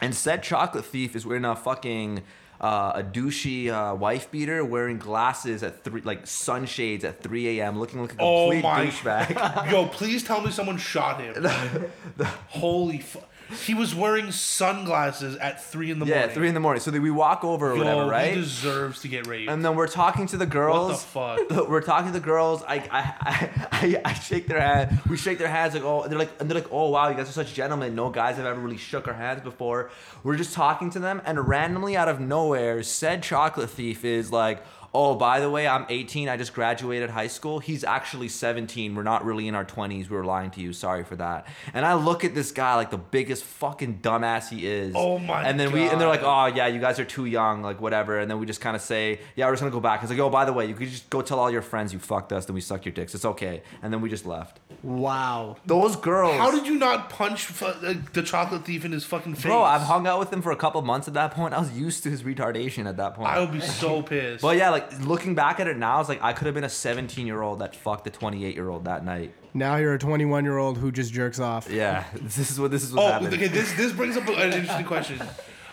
[0.03, 2.23] And said chocolate thief is wearing a fucking
[2.61, 7.79] uh, a douchey uh, wife beater, wearing glasses at three, like sunshades at 3 a.m.,
[7.79, 9.71] looking like a Oh complete my- douchebag.
[9.71, 11.43] Yo, please tell me someone shot him.
[12.49, 13.27] Holy fuck.
[13.65, 16.35] He was wearing sunglasses at 3 in the yeah, morning.
[16.35, 16.81] three in the morning.
[16.81, 18.33] So we walk over or Yo, whatever, right?
[18.33, 19.49] he deserves to get raped.
[19.51, 21.05] And then we're talking to the girls.
[21.13, 21.67] What the fuck?
[21.69, 22.63] We're talking to the girls.
[22.67, 24.99] I, I, I, I, I shake their hand.
[25.09, 25.73] We shake their hands.
[25.73, 27.95] Like, oh, they're like, and they're like, oh wow, you guys are such gentlemen.
[27.95, 29.89] No guys have ever really shook our hands before.
[30.23, 34.63] We're just talking to them, and randomly out of nowhere, said chocolate thief is like.
[34.93, 36.27] Oh, by the way, I'm 18.
[36.27, 37.59] I just graduated high school.
[37.59, 38.93] He's actually 17.
[38.93, 40.09] We're not really in our 20s.
[40.09, 40.73] We were lying to you.
[40.73, 41.47] Sorry for that.
[41.73, 44.93] And I look at this guy like the biggest fucking dumbass he is.
[44.97, 47.61] Oh my And then we and they're like, oh yeah, you guys are too young,
[47.61, 48.19] like whatever.
[48.19, 50.01] And then we just kind of say, yeah, we're just gonna go back.
[50.01, 51.99] It's like, oh, by the way, you could just go tell all your friends you
[51.99, 53.15] fucked us, then we sucked your dicks.
[53.15, 53.63] It's okay.
[53.81, 54.59] And then we just left.
[54.83, 55.57] Wow.
[55.65, 56.37] Those girls.
[56.37, 59.43] How did you not punch fu- uh, the chocolate thief in his fucking face?
[59.45, 61.53] Bro, I've hung out with him for a couple months at that point.
[61.53, 63.29] I was used to his retardation at that point.
[63.29, 64.41] I would be so pissed.
[64.41, 66.69] but yeah, like looking back at it now, it's like I could have been a
[66.69, 69.33] 17 year old that fucked a 28 year old that night.
[69.53, 71.69] Now you're a 21 year old who just jerks off.
[71.69, 73.33] Yeah, this is what this is what oh, happened.
[73.33, 73.47] okay.
[73.47, 75.21] This this brings up an interesting question.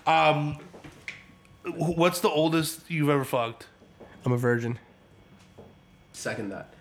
[0.07, 0.59] Um,
[1.65, 3.67] what's the oldest you've ever fucked?
[4.25, 4.79] I'm a virgin.
[6.13, 6.73] Second that.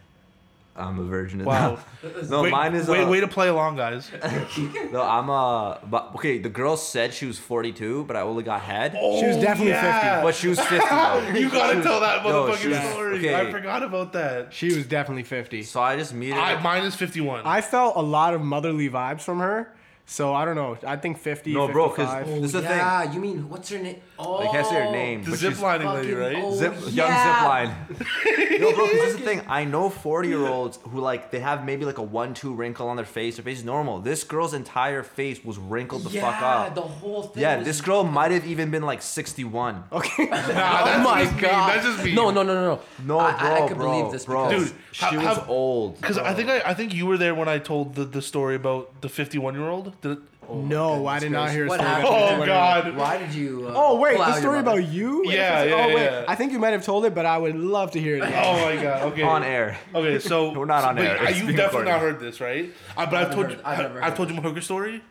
[0.77, 1.43] I'm a virgin.
[1.43, 1.79] Wow.
[2.29, 4.11] no, wait, mine is wait, uh, way to play along, guys.
[4.91, 6.37] No, I'm uh, but okay.
[6.37, 8.91] The girl said she was 42, but I only got head.
[8.93, 10.21] She was Oh, definitely yeah.
[10.21, 11.29] But she was 50 though.
[11.35, 13.17] You gotta tell that No, motherfucking she was- story.
[13.17, 13.35] okay.
[13.35, 14.53] I forgot about that.
[14.53, 15.63] She was definitely 50.
[15.63, 16.35] So I just meted.
[16.37, 16.61] I, her.
[16.61, 17.41] mine is fifty-one.
[17.45, 19.73] I felt a lot of motherly vibes from her.
[20.09, 20.77] So I don't know.
[20.87, 21.53] I think 50.
[21.53, 22.27] No, bro, 'cause- 55.
[22.41, 23.97] This is the yeah, you mean what's her name?
[24.17, 26.37] Oh, I can't say her name, the but she's ziplining lady, right?
[26.37, 26.57] old.
[26.57, 27.35] zip, Oh, young yeah.
[27.67, 28.59] zipline.
[28.61, 29.41] no, bro, because this is the thing.
[29.49, 32.87] I know 40 year olds who like they have maybe like a one two wrinkle
[32.87, 33.35] on their face.
[33.35, 33.99] Their face is normal.
[33.99, 36.75] This girl's entire face was wrinkled the yeah, fuck up.
[36.75, 37.43] the whole thing.
[37.43, 39.83] yeah, was- this girl might have even been like 61.
[39.91, 40.29] Okay.
[40.47, 41.41] Oh nah, that's my just me.
[41.41, 41.69] God.
[41.69, 42.15] That's just me.
[42.15, 42.79] No, no, no, no, no.
[43.05, 44.47] No, I, bro, I, I could bro, believe this bro.
[44.47, 45.99] because Dude, she ha- was have- old.
[45.99, 48.55] Because I think I, I think you were there when I told the, the story
[48.55, 49.96] about the fifty-one-year-old.
[50.01, 51.89] Did it- no, I did not hear a What story.
[51.91, 52.07] happened?
[52.07, 52.45] about Oh that.
[52.85, 52.95] God!
[52.95, 53.65] why did you?
[53.67, 54.79] Uh, Oh wait, pull out the your story mother?
[54.79, 55.29] about you?
[55.29, 56.25] Yeah, yeah, Oh wait, yeah.
[56.25, 58.23] I think you might have told it, but I would love to hear it.
[58.23, 58.43] Again.
[58.45, 59.03] Oh my God!
[59.11, 59.23] Okay.
[59.23, 59.77] on air.
[59.93, 61.17] Okay, so We're not on but air.
[61.27, 62.71] It's You've being definitely not heard this, right?
[62.95, 63.61] Uh, but I've I've told heard- you.
[63.65, 65.01] I've never I've heard told you my hooker story.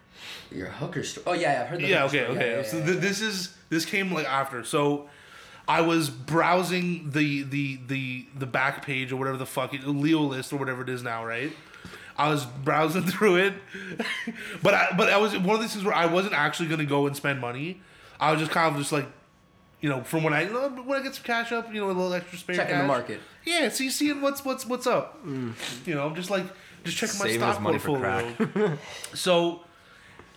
[0.51, 1.25] Your hooker story.
[1.27, 2.05] Oh yeah, I've heard the Yeah.
[2.05, 2.25] Okay.
[2.25, 2.39] story.
[2.39, 2.51] Okay.
[2.53, 4.65] Yeah, yeah, so yeah, th- this is this came like after.
[4.65, 5.11] So
[5.69, 10.57] I was browsing the the the the Backpage or whatever the fuck it, LeoList or
[10.57, 11.53] whatever it is now, right?
[12.19, 13.55] I was browsing through it,
[14.63, 17.07] but I but I was one of these things where I wasn't actually gonna go
[17.07, 17.81] and spend money.
[18.19, 19.07] I was just kind of just like,
[19.81, 21.87] you know, from when I you know, when I get some cash up, you know,
[21.87, 23.21] a little extra spare Checking the market.
[23.45, 25.25] Yeah, see, seeing what's what's what's up.
[25.27, 25.53] Mm.
[25.87, 26.45] You know, I'm just like
[26.85, 28.79] just checking my stock his money for portfolio.
[29.15, 29.61] so,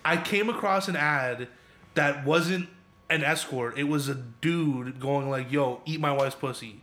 [0.04, 1.48] I came across an ad
[1.96, 2.70] that wasn't
[3.10, 3.78] an escort.
[3.78, 6.82] It was a dude going like, "Yo, eat my wife's pussy."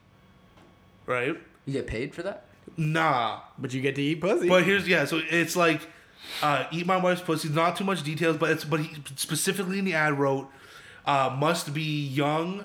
[1.04, 1.36] Right?
[1.66, 2.45] You get paid for that?
[2.76, 3.40] Nah.
[3.58, 4.48] But you get to eat pussy.
[4.48, 5.04] But here's yeah.
[5.04, 5.80] So it's like,
[6.42, 7.48] uh, eat my wife's pussy.
[7.48, 10.48] Not too much details, but it's but he specifically in the ad wrote,
[11.06, 12.64] uh, must be young,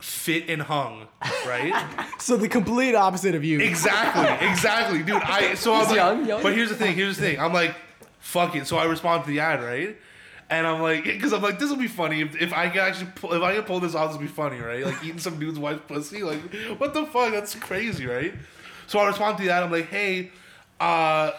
[0.00, 1.08] fit and hung.
[1.46, 1.72] Right?
[2.18, 3.60] so the complete opposite of you.
[3.60, 5.22] Exactly, exactly, dude.
[5.22, 6.42] I so I'm He's like, young, young.
[6.42, 6.94] but here's the thing.
[6.94, 7.40] Here's the thing.
[7.40, 7.74] I'm like,
[8.18, 8.66] fuck it.
[8.66, 9.96] So I respond to the ad, right?
[10.50, 13.10] And I'm like, because I'm like, this will be funny if, if I can actually
[13.14, 14.84] pull, if I can pull this off, this will be funny, right?
[14.84, 16.40] Like eating some dude's wife's pussy, like
[16.78, 17.32] what the fuck?
[17.32, 18.34] That's crazy, right?
[18.88, 19.62] So I respond to that.
[19.62, 20.30] I'm like, hey,
[20.80, 21.30] uh,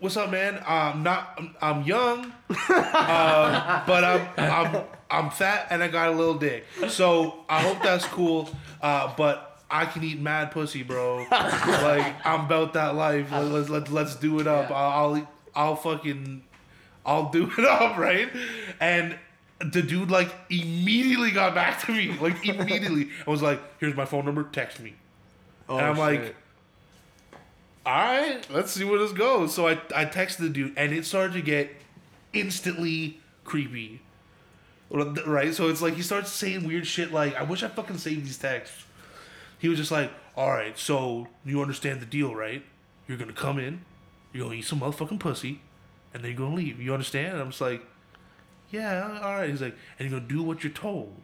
[0.00, 0.60] what's up, man?
[0.66, 1.34] I'm not.
[1.38, 6.64] I'm, I'm young, uh, but I'm I'm I'm fat and I got a little dick.
[6.88, 8.48] So I hope that's cool.
[8.82, 11.26] Uh, but I can eat mad pussy, bro.
[11.30, 13.30] like I'm about that life.
[13.32, 14.70] Let- Let's let's let's do it up.
[14.70, 14.76] Yeah.
[14.76, 16.42] I'll I'll, I'll fucking
[17.04, 18.30] I'll do it up, right?
[18.80, 19.16] And
[19.60, 23.08] the dude like immediately got back to me, like immediately.
[23.26, 24.44] I was like, "Here's my phone number.
[24.44, 24.94] Text me."
[25.68, 26.36] Oh, and I'm like, shit.
[27.88, 29.54] All right, let's see where this goes.
[29.54, 31.70] So I, I texted the dude, and it started to get
[32.34, 34.02] instantly creepy.
[34.90, 35.54] Right?
[35.54, 38.36] So it's like he starts saying weird shit like, I wish I fucking saved these
[38.36, 38.84] texts.
[39.58, 42.62] He was just like, all right, so you understand the deal, right?
[43.06, 43.80] You're going to come in,
[44.34, 45.62] you're going to eat some motherfucking pussy,
[46.12, 46.82] and then you're going to leave.
[46.82, 47.32] You understand?
[47.32, 47.86] And I'm just like,
[48.70, 49.48] yeah, all right.
[49.48, 51.14] He's like, and you're going to do what you're told.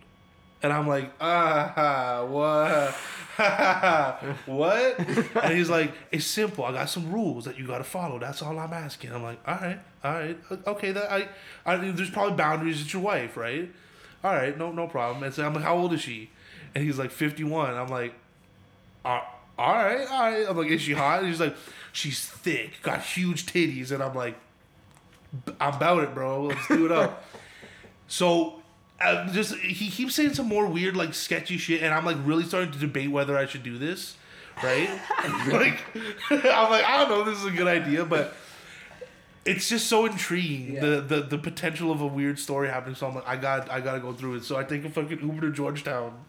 [0.65, 2.95] And I'm like, ah, what?
[4.47, 4.99] what?
[5.45, 6.65] and he's like, it's simple.
[6.65, 8.19] I got some rules that you got to follow.
[8.19, 9.13] That's all I'm asking.
[9.13, 10.93] I'm like, all right, all right, okay.
[10.93, 11.29] That I,
[11.67, 12.81] I there's probably boundaries.
[12.81, 13.71] It's your wife, right?
[14.25, 15.23] All right, no, no problem.
[15.23, 16.31] And so I'm like, how old is she?
[16.75, 17.75] And he's like, 51.
[17.75, 18.15] I'm like,
[19.05, 19.21] all
[19.59, 20.47] right, all right.
[20.49, 21.19] I'm like, is she hot?
[21.19, 21.57] And he's like,
[21.93, 23.93] she's thick, got huge titties.
[23.93, 24.39] And I'm like,
[25.61, 26.45] I'm about it, bro.
[26.45, 27.23] Let's do it up.
[28.09, 28.63] so,
[29.01, 32.45] uh, just he keeps saying some more weird, like sketchy shit, and I'm like really
[32.45, 34.17] starting to debate whether I should do this,
[34.63, 34.89] right?
[35.49, 35.81] like,
[36.31, 38.35] I'm like, I don't know, this is a good idea, but
[39.45, 42.95] it's just so intriguing the, the the potential of a weird story happening.
[42.95, 44.45] So I'm like, I got I gotta go through it.
[44.45, 46.25] So I take a fucking Uber to Georgetown.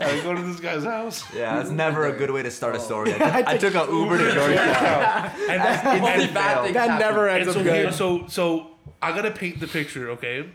[0.00, 1.22] And I go to this guy's house.
[1.34, 3.14] Yeah, that's never a good way to start a story.
[3.14, 5.30] I, took an Uber to Georgetown.
[5.48, 6.98] And, Only and, bad things that happen.
[6.98, 7.94] never ends so up here, good.
[7.94, 10.48] so so I gotta paint the picture, okay?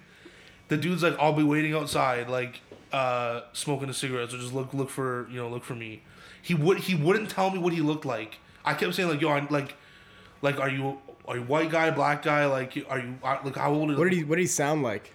[0.70, 2.62] The dude's like, I'll be waiting outside, like
[2.94, 4.32] uh, smoking a cigarette.
[4.32, 6.02] So just look look for you know look for me.
[6.42, 8.38] He would he wouldn't tell me what he looked like.
[8.64, 9.76] I kept saying like, yo, I'm like,
[10.42, 12.46] like are you are you white guy, black guy?
[12.46, 13.92] Like are you like how old?
[13.92, 15.14] Is, What did he What did he sound like?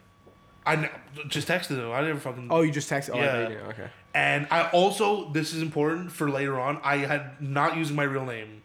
[0.66, 0.90] I
[1.28, 1.90] just texted him.
[1.92, 2.48] I never fucking.
[2.50, 3.10] Oh, you just texted.
[3.14, 3.42] Oh, Yeah.
[3.42, 3.58] thought you.
[3.70, 3.88] Okay.
[4.14, 6.80] And I also, this is important for later on.
[6.82, 8.62] I had not using my real name,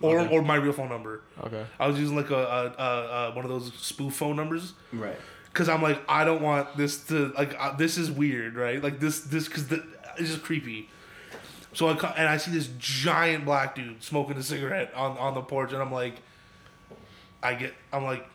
[0.00, 0.34] or Okay.
[0.36, 1.22] or my real phone number.
[1.42, 1.64] Okay.
[1.80, 5.16] I was using like a, a, a, a one of those spoof phone numbers Right.
[5.52, 8.82] Because I'm like I don't want this to like uh, this is weird, right?
[8.82, 9.70] Like this this because
[10.18, 10.88] it's just creepy.
[11.74, 15.42] So I and I see this giant black dude smoking a cigarette on on the
[15.42, 16.16] porch, and I'm like,
[17.42, 18.26] I get I'm like,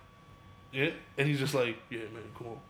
[0.72, 2.62] yeah, and he's just like, yeah, man, cool.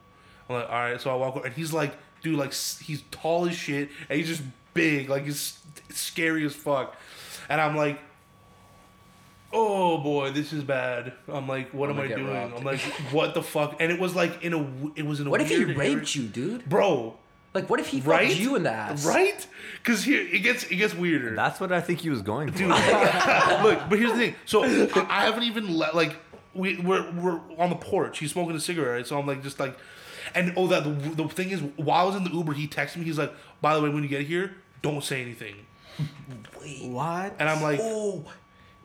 [0.50, 1.02] I'm like, all right.
[1.02, 4.28] So I walk over, and he's like, dude, like he's tall as shit, and he's
[4.28, 6.96] just big, like he's scary as fuck,
[7.50, 8.00] and I'm like.
[9.54, 11.14] Oh boy, this is bad.
[11.28, 12.28] I'm like, what I'm am I doing?
[12.28, 12.56] robbed.
[12.58, 12.80] I'm like,
[13.12, 13.78] what the fuck?
[13.80, 15.30] And it was like in a, it was in a.
[15.30, 16.68] What if he weird raped area- you, dude?
[16.70, 17.16] bro?
[17.54, 18.28] Like, what if he Right?
[18.28, 19.06] fucked you in the ass?
[19.06, 19.48] Right?
[19.78, 21.34] Because here it gets it gets weirder.
[21.36, 22.58] That's what I think he was going for.
[22.58, 24.36] Dude, look, but here's the thing.
[24.46, 26.18] So I, I haven't even let like
[26.54, 28.20] we we're we're on the porch.
[28.20, 29.08] He's smoking a cigarette, right?
[29.08, 29.76] So I'm like just like,
[30.36, 32.98] and oh that the, the thing is while I was in the Uber, he texted
[32.98, 33.06] me.
[33.06, 35.56] He's like, by the way, when you get here, don't say anything.
[36.62, 36.84] Wait.
[36.90, 37.36] What?
[37.40, 38.26] And I'm like, Oh,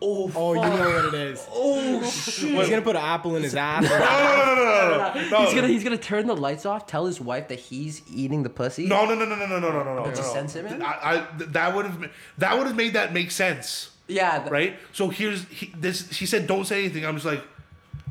[0.02, 1.46] oh, Oh, you know what it is.
[1.52, 2.50] oh shit.
[2.50, 3.82] He's gonna put an apple in his ass.
[3.84, 6.86] no, no, no, no, no, no, no, He's gonna he's gonna turn the lights off.
[6.86, 8.86] Tell his wife that he's eating the pussy.
[8.86, 10.02] no, no, no, no, no, no, no, no, no, no.
[10.04, 10.32] But to no.
[10.32, 10.82] sense him in?
[10.82, 13.90] I, I that would have that would have made that make sense.
[14.08, 14.40] Yeah.
[14.40, 14.76] th- right?
[14.92, 16.10] So here's he, this.
[16.12, 17.42] She said, "Don't say anything." I'm just like,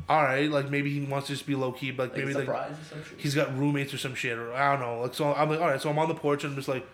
[0.08, 2.34] all right, like maybe he wants to just be low key, but like, Like maybe
[2.46, 5.02] like or some he's got roommates or some shit, or I don't know.
[5.02, 5.80] Like so, I'm like, all right.
[5.80, 6.84] So I'm on the porch and I'm just like,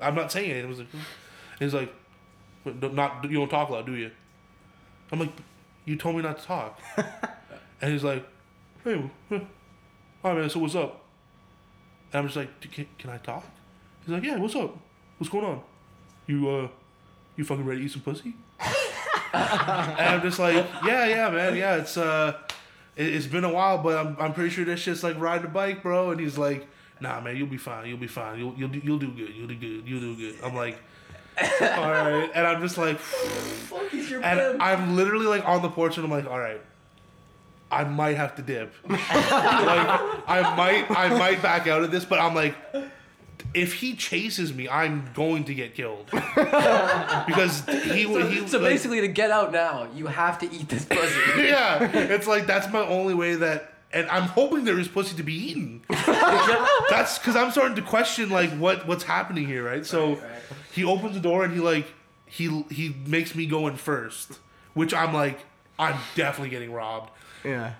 [0.00, 0.64] I'm not saying anything.
[0.64, 0.88] It was like,
[1.58, 1.92] he's like,
[2.64, 4.10] "But not you don't talk loud, do you?
[5.12, 5.30] I'm like,
[5.84, 6.80] you told me not to talk,
[7.80, 8.26] and he's like,
[8.84, 9.40] hey, huh.
[10.24, 10.50] all right, man.
[10.50, 11.04] So what's up?
[12.12, 13.44] And I'm just like, can, can I talk?
[14.04, 14.36] He's like, yeah.
[14.36, 14.76] What's up?
[15.18, 15.62] What's going on?
[16.26, 16.68] You uh,
[17.36, 18.34] you fucking ready to eat some pussy?
[19.32, 21.76] and I'm just like, yeah, yeah, man, yeah.
[21.76, 22.36] It's uh,
[22.96, 25.50] it, it's been a while, but I'm I'm pretty sure that's shit's like riding a
[25.50, 26.10] bike, bro.
[26.10, 26.66] And he's like,
[27.00, 27.88] nah, man, you'll be fine.
[27.88, 28.38] You'll be fine.
[28.38, 29.34] You'll you'll do, you'll do good.
[29.34, 29.88] You'll do good.
[29.88, 30.36] You'll do good.
[30.44, 30.78] I'm like,
[31.60, 34.60] all right, and I'm just like, Fuck, he's your and.
[34.62, 36.60] I'm literally like on the porch, and I'm like, all right.
[37.72, 38.74] I might have to dip.
[38.88, 42.56] like I might I might back out of this, but I'm like
[43.54, 46.06] if he chases me, I'm going to get killed.
[46.10, 50.68] because he so, he so like- basically, to get out now, you have to eat
[50.68, 51.42] this pussy.
[51.42, 55.22] yeah, it's like that's my only way that, and I'm hoping there is pussy to
[55.22, 55.82] be eaten.
[55.88, 59.84] that's because I'm starting to question like what what's happening here, right?
[59.84, 60.32] So Right, right.
[60.72, 61.86] he opens the door and he like
[62.26, 64.38] he he makes me go in first,
[64.74, 65.40] which I'm like
[65.78, 67.10] I'm definitely getting robbed
[67.44, 67.72] yeah.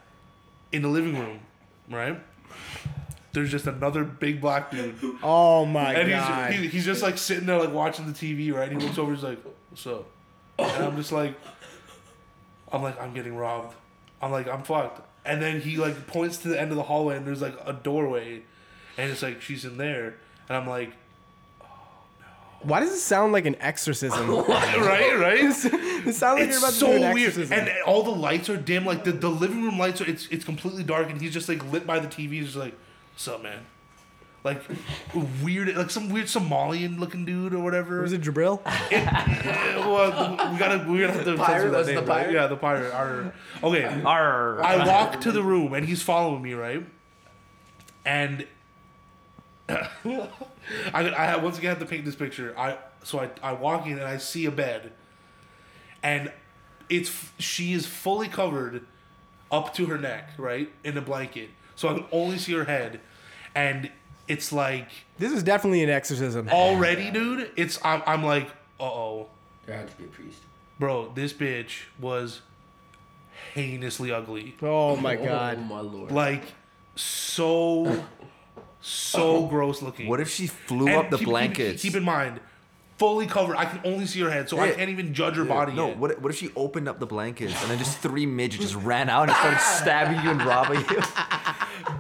[0.73, 1.41] in the living room,
[1.91, 2.19] right?
[3.33, 6.31] There's just another big black dude, Oh my and god.
[6.47, 8.69] And he's he, he's just like sitting there like watching the TV, right?
[8.71, 10.07] And he looks over, he's like, "What's up?"
[10.59, 11.35] And I'm just like,
[12.73, 13.75] I'm like, I'm getting robbed.
[14.21, 15.07] I'm like, I'm fucked.
[15.25, 17.73] And then he like points to the end of the hallway and there's like a
[17.73, 18.43] doorway,
[18.97, 20.15] and it's like she's in there,
[20.49, 20.93] and I'm like,
[21.61, 21.67] oh,
[22.63, 24.29] Why does it sound like an exorcism?
[24.49, 25.41] right, right.
[25.45, 25.55] it
[26.15, 27.59] sounds like you're it's about to so do an weird, exorcism.
[27.59, 28.85] and all the lights are dim.
[28.87, 31.65] Like the, the living room lights are it's it's completely dark, and he's just like
[31.73, 32.31] lit by the TV.
[32.31, 32.75] He's just like,
[33.13, 33.61] "What's up, man?"
[34.43, 34.63] Like
[35.43, 38.01] weird, like some weird Somalian looking dude or whatever.
[38.01, 38.61] was it Jabril?
[38.91, 41.47] Yeah, well, we gotta we gotta have to Pirate?
[41.47, 42.09] censor that Was name, the right?
[42.23, 42.33] pirate?
[42.33, 42.95] Yeah, the pirate.
[42.95, 43.35] Arr.
[43.63, 44.63] Okay, Arr.
[44.65, 46.87] I walk to the room and he's following me, right?
[48.07, 48.47] And
[49.69, 50.29] I,
[50.95, 52.55] I once again have to paint this picture.
[52.59, 54.93] I so I, I walk in and I see a bed,
[56.03, 56.33] and
[56.89, 58.87] it's she is fully covered
[59.51, 63.01] up to her neck, right, in a blanket, so I can only see her head,
[63.55, 63.91] and
[64.31, 64.89] it's like
[65.19, 66.49] This is definitely an exorcism.
[66.49, 67.51] already, dude.
[67.57, 69.27] It's I'm I'm like, uh oh,
[69.67, 70.39] There had to be a priest.
[70.79, 72.41] bro, this bitch was
[73.55, 74.55] heinously ugly.
[74.63, 75.69] Oh my Oh god.
[75.69, 76.13] my lord.
[76.13, 76.45] like
[76.95, 78.05] so
[78.81, 80.09] so gross looking.
[80.09, 81.83] What if she flew And up the keep- keep- blankets?
[81.83, 82.41] Keep, in mind,
[82.99, 83.57] fully covered.
[83.57, 84.75] I can only see her head, so I Yeah.
[84.75, 85.73] can't even judge her body.
[85.73, 85.99] No, yet.
[85.99, 89.09] what, what if she opened up the blankets and then just three midgets just ran
[89.11, 91.03] out and started stabbing you and robbing you?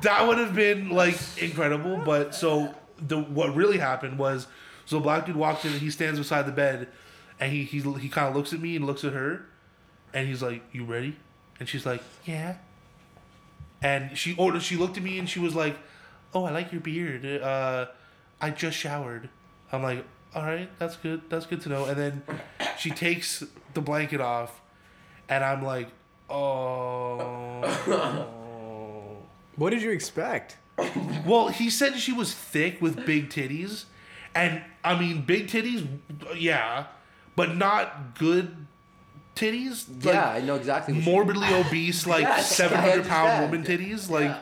[0.03, 1.99] that would have been like incredible.
[1.99, 4.47] But so the what really happened was,
[4.85, 6.89] so a black dude walks in and he stands beside the bed,
[7.39, 9.47] and he he he kind of looks at me and looks at her,
[10.13, 11.17] and he's like, "You ready?"
[11.59, 12.57] And she's like, "Yeah."
[13.83, 15.77] And she or she looked at me and she was like,
[16.35, 17.25] "Oh, I like your beard.
[17.25, 17.87] Uh,
[18.41, 19.29] I just showered."
[19.73, 21.23] I'm like, "All right, that's good.
[21.31, 22.23] That's good to know." And then
[22.79, 24.61] she takes the blanket off,
[25.29, 25.89] and I'm like,
[26.31, 28.37] "Oh."
[29.61, 30.57] What did you expect?
[31.27, 33.85] Well, he said she was thick with big titties,
[34.35, 35.87] and I mean big titties,
[36.35, 36.87] yeah,
[37.37, 38.57] but not good
[39.37, 39.87] titties.
[40.03, 40.95] Like, yeah, I know exactly.
[40.95, 44.35] What you- morbidly obese, like Yes, seven I hundred pound woman titties, like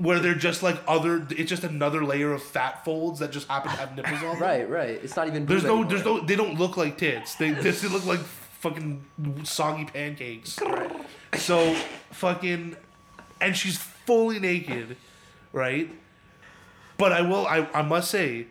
[0.00, 1.24] where they're just like other.
[1.30, 4.32] It's just another layer of fat folds that just happen to have nipples on.
[4.32, 4.40] them.
[4.40, 5.00] Right, right.
[5.00, 5.46] It's not even.
[5.46, 5.74] There's no.
[5.74, 5.90] anymore.
[5.90, 6.20] There's no.
[6.22, 7.36] They don't look like tits.
[7.36, 7.52] They.
[7.52, 9.04] They just look like fucking
[9.44, 10.58] soggy pancakes.
[11.36, 11.72] So
[12.10, 12.74] fucking,
[13.40, 13.78] and she's
[14.10, 14.96] fully naked,
[15.52, 15.88] right?
[16.98, 17.46] But I will.
[17.46, 17.68] I.
[17.72, 18.46] I must say.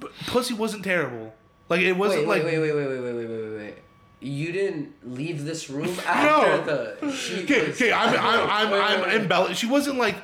[0.00, 1.34] b- Pussy wasn't terrible.
[1.68, 2.44] Like it wasn't Wait, like.
[2.44, 3.74] wait, wait, wait, wait, wait, wait, wait, wait, wait.
[4.20, 7.12] You didn't leave this room after the.
[7.12, 9.60] She Okay, was- okay, I'm, I'm, I'm, Wait, wait, I'm embellished.
[9.60, 10.16] She wasn't like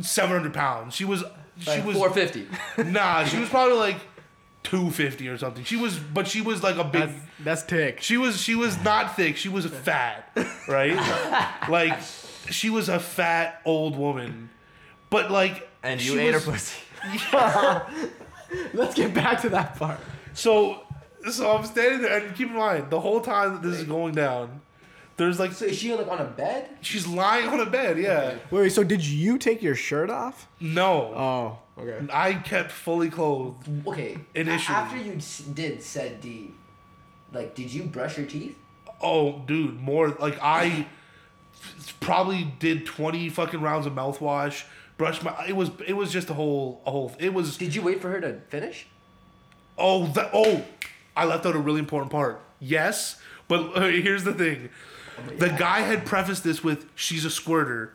[0.00, 0.94] 700 pounds.
[0.94, 1.22] She was,
[1.58, 2.84] she Like was, 450.
[2.90, 3.96] nah, she was probably like
[4.62, 5.64] 250 or something.
[5.64, 8.00] She was, but she was like a big, That's, that's tick.
[8.02, 9.36] she was, she was not thick.
[9.36, 10.30] She was fat,
[10.68, 10.96] right?
[11.68, 11.98] like,
[12.50, 14.50] she was a fat old woman,
[15.10, 16.80] but like, And you ate was- her pussy.
[18.74, 20.00] Let's get back to that part.
[20.34, 20.82] So,
[21.30, 24.14] so I'm standing there, and keep in mind, the whole time that this is going
[24.14, 24.60] down,
[25.16, 26.68] there's like, So is she like on a bed?
[26.80, 28.36] she's lying on a bed, yeah.
[28.50, 30.48] Wait, wait, so did you take your shirt off?
[30.60, 32.06] No, Oh, okay.
[32.12, 33.68] I kept fully clothed.
[33.86, 34.16] Okay.
[34.34, 34.76] a- Initially.
[34.76, 35.18] After you
[35.54, 36.52] did said D,
[37.32, 38.56] like, did you brush your teeth?
[39.02, 40.86] Oh, dude, more like I
[42.00, 44.64] probably did twenty fucking rounds of mouthwash.
[44.96, 45.34] Brushed my.
[45.48, 45.70] It was.
[45.86, 46.82] It was just a whole.
[46.86, 47.12] A whole.
[47.18, 47.56] It was.
[47.56, 48.86] Did you wait for her to finish?
[49.78, 50.30] Oh, that.
[50.34, 50.62] Oh,
[51.16, 52.40] I left out a really important part.
[52.58, 54.68] Yes, but uh, here's the thing.
[55.38, 57.94] The guy had prefaced this with "She's a squirter,"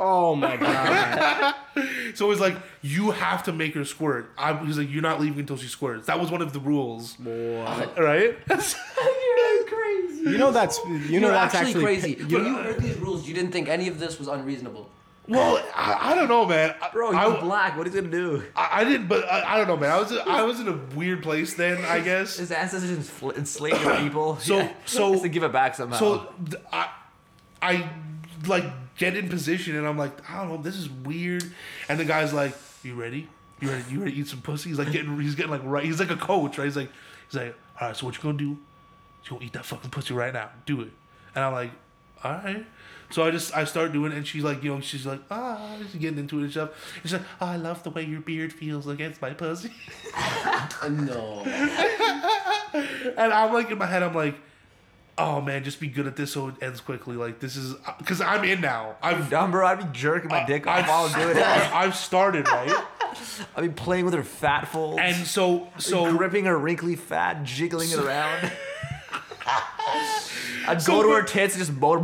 [0.00, 1.54] Oh my god.
[2.14, 4.30] so it's like you have to make her squirt.
[4.36, 7.16] I he's like, "You're not leaving until she squirts." That was one of the rules,
[7.18, 7.98] What?
[7.98, 8.36] right?
[8.48, 10.30] You're crazy.
[10.30, 12.26] you know that's you know You're that's actually, actually, crazy.
[12.28, 14.88] You, when you heard these rules, you didn't think any of this was unreasonable.
[15.28, 16.74] well, I, I don't know, man.
[16.82, 17.76] I- Bro, I, he's black.
[17.78, 18.42] What is he gonna do?
[18.54, 19.90] I, I didn't, but I, I don't know, man.
[19.90, 22.36] I was I was in a weird place then, I guess.
[22.36, 22.90] His ancestors
[23.36, 24.36] enslaved people.
[24.38, 24.72] So- Yeah.
[24.84, 25.96] so- to give it back somehow.
[25.98, 26.28] So
[26.72, 26.88] I,
[27.62, 27.88] I
[28.46, 28.64] like
[28.98, 31.44] get in position and I'm like, I don't know, this is weird.
[31.88, 33.26] And the guy's like, "You ready?
[33.60, 33.84] You ready?
[33.90, 35.84] You ready to eat some pussy?" He's like getting, he's getting like right.
[35.84, 36.64] He's like a coach, right?
[36.66, 36.90] He's like,
[37.30, 37.96] he's like, all right.
[37.96, 38.44] So what you gonna do?
[39.24, 40.50] You gonna eat that fucking pussy right now?
[40.66, 40.90] Do it.
[41.34, 41.70] And I'm like,
[42.22, 42.66] all right.
[43.14, 45.76] So I just I start doing it, and she's like, you know, she's like, ah,
[45.92, 46.70] she's getting into it and stuff.
[46.96, 49.70] And she's like, oh, I love the way your beard feels against my pussy.
[50.90, 51.42] No.
[53.16, 54.34] And I'm like in my head, I'm like,
[55.16, 57.14] oh man, just be good at this so it ends quickly.
[57.14, 58.96] Like this is because I'm in now.
[59.00, 59.64] I'm dumb, bro.
[59.64, 61.42] I'd be jerking my dick off I've, while doing it.
[61.46, 62.84] I've started right,
[63.56, 65.00] I'd be playing with her fat folds.
[65.00, 68.50] and so so gripping her wrinkly fat, jiggling it around.
[70.66, 72.00] I'd So go to her tits and just motor.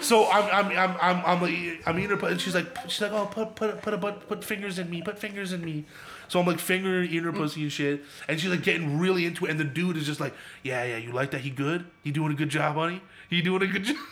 [0.00, 3.00] so I'm I'm I'm I'm I'm, like, I'm eating her, pussy, and she's like she's
[3.00, 5.84] like oh put put put a put put fingers in me, put fingers in me.
[6.28, 9.46] So I'm like fingering eating her pussy and shit, and she's like getting really into
[9.46, 12.10] it, and the dude is just like yeah yeah you like that he good he
[12.10, 13.96] doing a good job honey he doing a good job.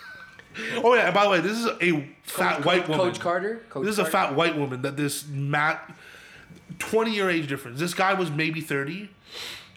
[0.83, 3.07] Oh yeah, and by the way, this is a fat Coach- white woman.
[3.09, 3.63] Coach Carter.
[3.69, 5.95] Coach this is a fat white woman that this Matt,
[6.79, 7.79] twenty year age difference.
[7.79, 9.11] This guy was maybe thirty,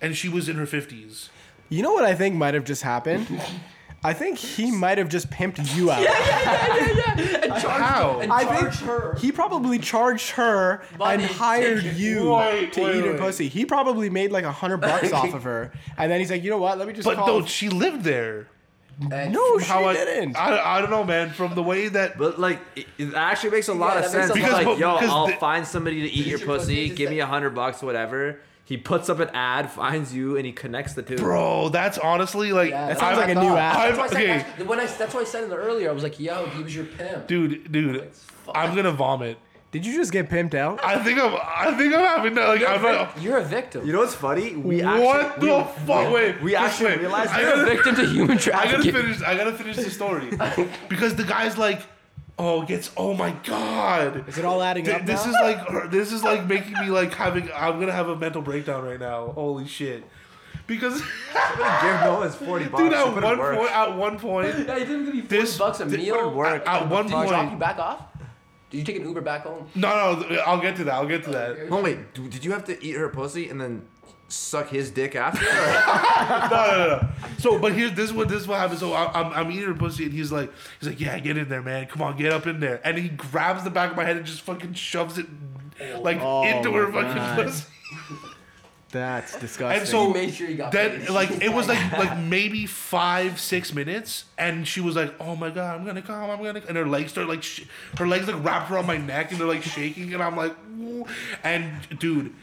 [0.01, 1.29] and she was in her fifties.
[1.69, 3.27] You know what I think might have just happened?
[4.01, 6.01] I think he might have just pimped you out.
[6.01, 6.09] Yeah,
[6.87, 8.19] yeah, And charged, How?
[8.21, 9.15] And I charged think her.
[9.19, 13.49] he probably charged her Money, and hired you Wait, to wait, eat her pussy.
[13.49, 16.49] He probably made like a hundred bucks off of her, and then he's like, you
[16.49, 16.77] know what?
[16.77, 17.27] Let me just But call.
[17.41, 18.47] no, she lived there.
[19.11, 20.35] And no, she How I, didn't.
[20.37, 21.29] I I don't know, man.
[21.31, 24.31] From the way that But like, it, it actually makes a lot Yeah, of sense.
[24.31, 26.95] Because lot- like, yo, I'll the- find somebody to eat your your pussy, pussy.
[26.95, 28.39] Give me a hundred bucks, whatever.
[28.70, 31.15] He puts up an ad, finds you, and he connects the two.
[31.15, 33.57] Bro, that's honestly like Yeah, That that's sounds what like I a new thought.
[33.57, 33.76] app.
[33.78, 34.28] That's why I said- Okay.
[34.38, 35.89] that's- When I, that's why I said it earlier.
[35.89, 38.55] I was like, "Yo, he was your pimp." dude, dude, fuck.
[38.55, 39.39] I'm gonna vomit.
[39.72, 40.80] Did you just get pimped out?
[40.86, 42.47] I think I'm I think I'm having that.
[42.47, 43.86] Like You're, I'm a, not, you're a victim.
[43.88, 44.55] You know what's funny?
[44.55, 44.86] We what
[45.22, 46.13] actually, the we, fuck?
[46.13, 46.99] Wait, we just actually wait.
[47.01, 49.22] realized I You're a gotta, victim to human I gotta finish.
[49.24, 50.30] I gotta finish the story
[50.89, 51.82] because the guy's like,
[52.39, 52.89] oh, gets.
[52.97, 54.27] Oh my god.
[54.27, 55.31] Is it all adding Th- up this now?
[55.31, 57.49] is like uh, this is like making me like having.
[57.53, 59.27] I'm gonna have a mental breakdown right now.
[59.33, 60.03] Holy shit.
[60.65, 61.01] Because
[61.33, 62.83] give Noah his forty bucks.
[62.83, 63.57] dude, He at put in one work.
[63.57, 66.31] point, at one point, Yeah, you didn't give me forty This- bucks a this meal.
[66.31, 66.67] work.
[66.67, 68.01] At one Did he drop you back off?
[68.69, 69.67] Did you take an Uber back home?
[69.73, 70.93] no, no, I'll get to that.
[70.93, 71.57] I'll get to that.
[71.71, 73.87] Oh wait, did you have to eat her pussy and then
[74.30, 75.45] suck his dick after?
[76.30, 77.09] No, no, no, no.
[77.39, 78.80] So, but here's this is what this is what happens.
[78.80, 81.49] So I, I'm I'm eating her pussy, and he's like, he's like, yeah, get in
[81.49, 81.86] there, man.
[81.88, 82.80] Come on, get up in there.
[82.84, 85.25] And he grabs the back of my head and just fucking shoves it
[85.95, 87.45] oh like Oh into her fucking God.
[87.45, 87.65] pussy.
[88.91, 89.80] That's disgusting.
[89.82, 91.09] And so He made sure he got then, paid.
[91.09, 95.51] like, it was like like maybe five six minutes, and she was like, "Oh my
[95.51, 97.65] god, I'm gonna come, I'm gonna," and her legs start like, sh-
[97.99, 101.05] her legs like wrapped around my neck, and they're like shaking, and I'm like, "Ooh."
[101.43, 102.34] and dude,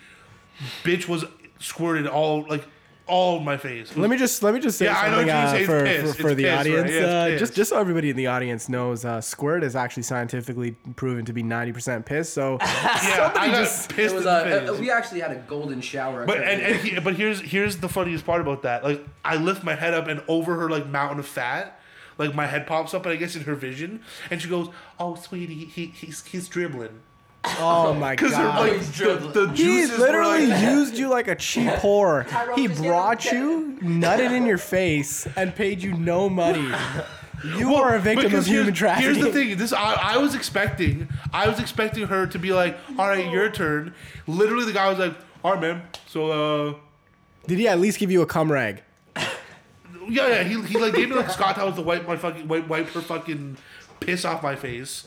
[0.84, 1.24] bitch was
[1.59, 2.66] squirted all like
[3.09, 3.96] all in my face.
[3.96, 5.66] Let me just let me just say Yeah, I know something what uh, saying.
[5.66, 6.16] For, piss.
[6.16, 6.59] for, for the piss, right?
[6.61, 6.90] audience.
[6.90, 10.72] Yeah, uh, just just so everybody in the audience knows, uh, squirt is actually scientifically
[10.96, 12.32] proven to be ninety percent piss.
[12.32, 15.36] So yeah, I just- pissed it was in uh, the uh, we actually had a
[15.36, 16.26] golden shower.
[16.26, 18.82] But and, and he, but here's here's the funniest part about that.
[18.82, 21.78] Like I lift my head up and over her like mountain of fat,
[22.18, 24.02] like my head pops up and I guess in her vision,
[24.32, 27.02] and she goes, "Oh, sweetie, he he's he's dribbling."
[27.59, 28.61] Oh my Because her god.
[28.68, 29.32] like he's the, dribbling.
[29.32, 32.24] the He juices literally were like, used you like a cheap whore.
[32.57, 36.70] He just brought get- you, nutted in your face, and paid you no money.
[37.44, 39.14] You Well, are a victim because of human here's, trafficking.
[39.14, 39.57] Here's the thing.
[39.59, 41.07] This I, I was expecting.
[41.34, 43.92] I was expecting her to be like, "All right, your turn."
[44.26, 45.82] Literally, the guy was like, "All right, man.
[46.09, 46.30] So,
[46.70, 46.74] uh,
[47.47, 48.82] Did he at least give you a cum rag?
[49.14, 49.28] yeah,
[50.09, 52.88] yeah." He, he like gave me like Scott towels to wipe my fucking wipe, wipe
[52.88, 53.59] her fucking
[54.01, 55.07] piss off my face,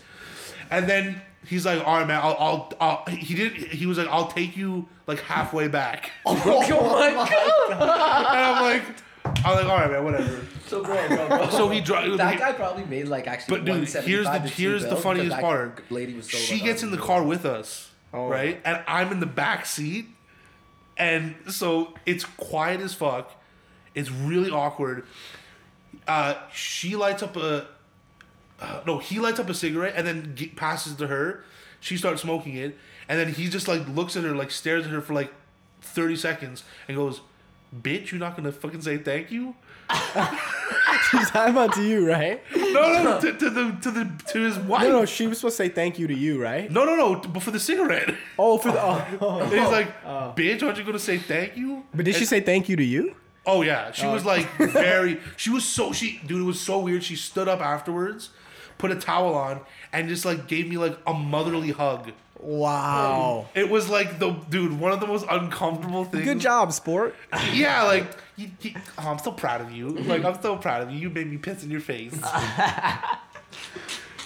[0.70, 2.20] and then he's like, "All right, man.
[2.22, 3.54] I'll, I'll, I'll." He did.
[3.54, 7.72] He was like, "I'll take you like halfway back," and oh my god!
[7.72, 8.84] and I'm like,
[9.46, 10.04] "I'm like, all right, man.
[10.04, 11.50] Whatever." So bro, bro, bro.
[11.50, 13.58] So he dro- that guy probably made like actually.
[13.58, 15.84] But dude, here's the here's the funniest part.
[15.90, 18.62] Lady was so she gets in the car with us, right?
[18.64, 20.08] And I'm in the back seat,
[20.98, 23.32] and so it's quiet as fuck.
[23.96, 25.06] It's really awkward.
[26.08, 27.68] Uh, she lights up a.
[28.62, 31.44] Uh, no, he lights up a cigarette and then ge- passes to her.
[31.80, 34.92] She starts smoking it, and then he just like looks at her, like stares at
[34.92, 35.34] her for like
[35.82, 37.22] thirty seconds, and goes,
[37.74, 39.56] "Bitch, you're not gonna fucking say thank you."
[41.10, 42.42] She's talking about to you, right?
[42.56, 44.84] No, no, to, to the to the to his wife.
[44.84, 46.70] No, no, she was supposed to say thank you to you, right?
[46.70, 48.14] No, no, no, but for the cigarette.
[48.38, 48.82] Oh, for the.
[48.82, 49.40] Oh, oh.
[49.40, 50.04] And he's like,
[50.36, 51.84] bitch, aren't you gonna say thank you?
[51.94, 53.16] But did she say thank you to you?
[53.46, 55.20] Oh yeah, she was like very.
[55.38, 56.42] She was so she, dude.
[56.42, 57.04] It was so weird.
[57.04, 58.30] She stood up afterwards,
[58.80, 59.60] put a towel on,
[59.94, 62.12] and just like gave me like a motherly hug.
[62.42, 63.48] Wow.
[63.54, 66.24] It was like the dude, one of the most uncomfortable things.
[66.24, 67.14] Good job, sport.
[67.54, 68.08] Yeah, like,
[68.38, 69.90] you, you- oh, I'm so proud of you.
[69.90, 70.98] Like, I'm so proud of you.
[71.00, 72.18] You made me piss in your face.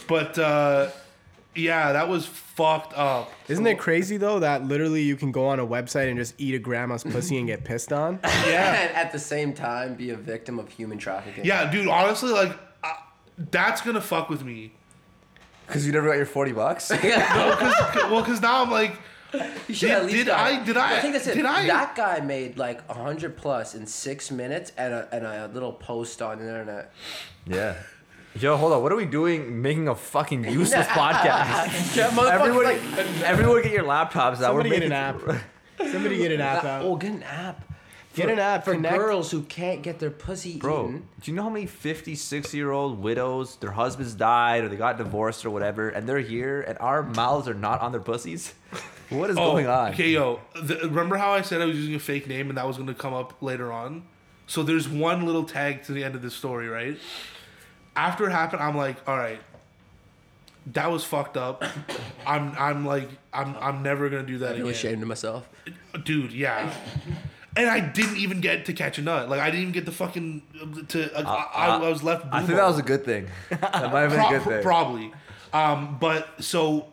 [0.08, 0.89] but uh,
[1.56, 3.32] yeah, that was fucked up.
[3.47, 6.54] Isn't it crazy though that literally you can go on a website and just eat
[6.56, 8.20] a grandma's pussy and get pissed on?
[8.45, 8.74] Yeah.
[8.88, 11.45] and at the same time be a victim of human trafficking.
[11.45, 11.88] Yeah, dude.
[11.88, 12.51] Honestly, like,
[13.38, 14.74] that's gonna fuck with me.
[15.68, 16.90] Because you never got your forty bucks.
[16.92, 17.74] No, cause,
[18.12, 19.00] well, because now I'm like,
[19.68, 21.36] You should Did- at least did got- I- did I- I think that's it.
[21.36, 25.50] did I- That guy made like hundred plus in six minutes and a, and a
[25.54, 26.92] little post on the internet.
[27.48, 27.76] yeah.
[28.40, 28.82] Yo, hold on.
[28.82, 29.62] What are we doing?
[29.62, 31.96] Making a fucking useless podcast.
[31.96, 32.82] Yeah, motherfucker, everyone, like,
[33.24, 34.38] everyone, get your laptops out.
[34.38, 35.22] Somebody We're get an app.
[35.92, 36.84] Somebody get an app out.
[36.84, 37.72] oh, get an app.
[38.16, 38.64] Get an app.
[38.66, 38.95] for connect.
[38.95, 41.07] girls who can't get their pussy Bro, eaten.
[41.22, 44.97] do you know how many 56 year old widows, their husbands died or they got
[44.97, 48.53] divorced or whatever, and they're here and our mouths are not on their pussies?
[49.09, 49.89] What is oh, going on?
[49.89, 52.57] Oh, Okay, yo, the, remember how I said I was using a fake name and
[52.57, 54.03] that was going to come up later on?
[54.47, 56.97] So there's one little tag to the end of this story, right?
[57.95, 59.39] After it happened, I'm like, all right,
[60.68, 61.64] that was fucked up.
[62.26, 65.47] I'm, I'm like, I'm, I'm never gonna do that I feel again, ashamed of myself.
[66.03, 66.32] dude.
[66.32, 66.74] Yeah.
[67.56, 69.30] And I didn't even get to catch a nut.
[69.30, 70.41] Like I didn't even get the fucking
[70.89, 71.16] to.
[71.16, 72.26] Uh, I, I was left.
[72.32, 73.28] I think that was a good thing.
[73.49, 74.64] That might have been a good thing.
[74.64, 75.14] Probably.
[75.51, 76.88] Um, but so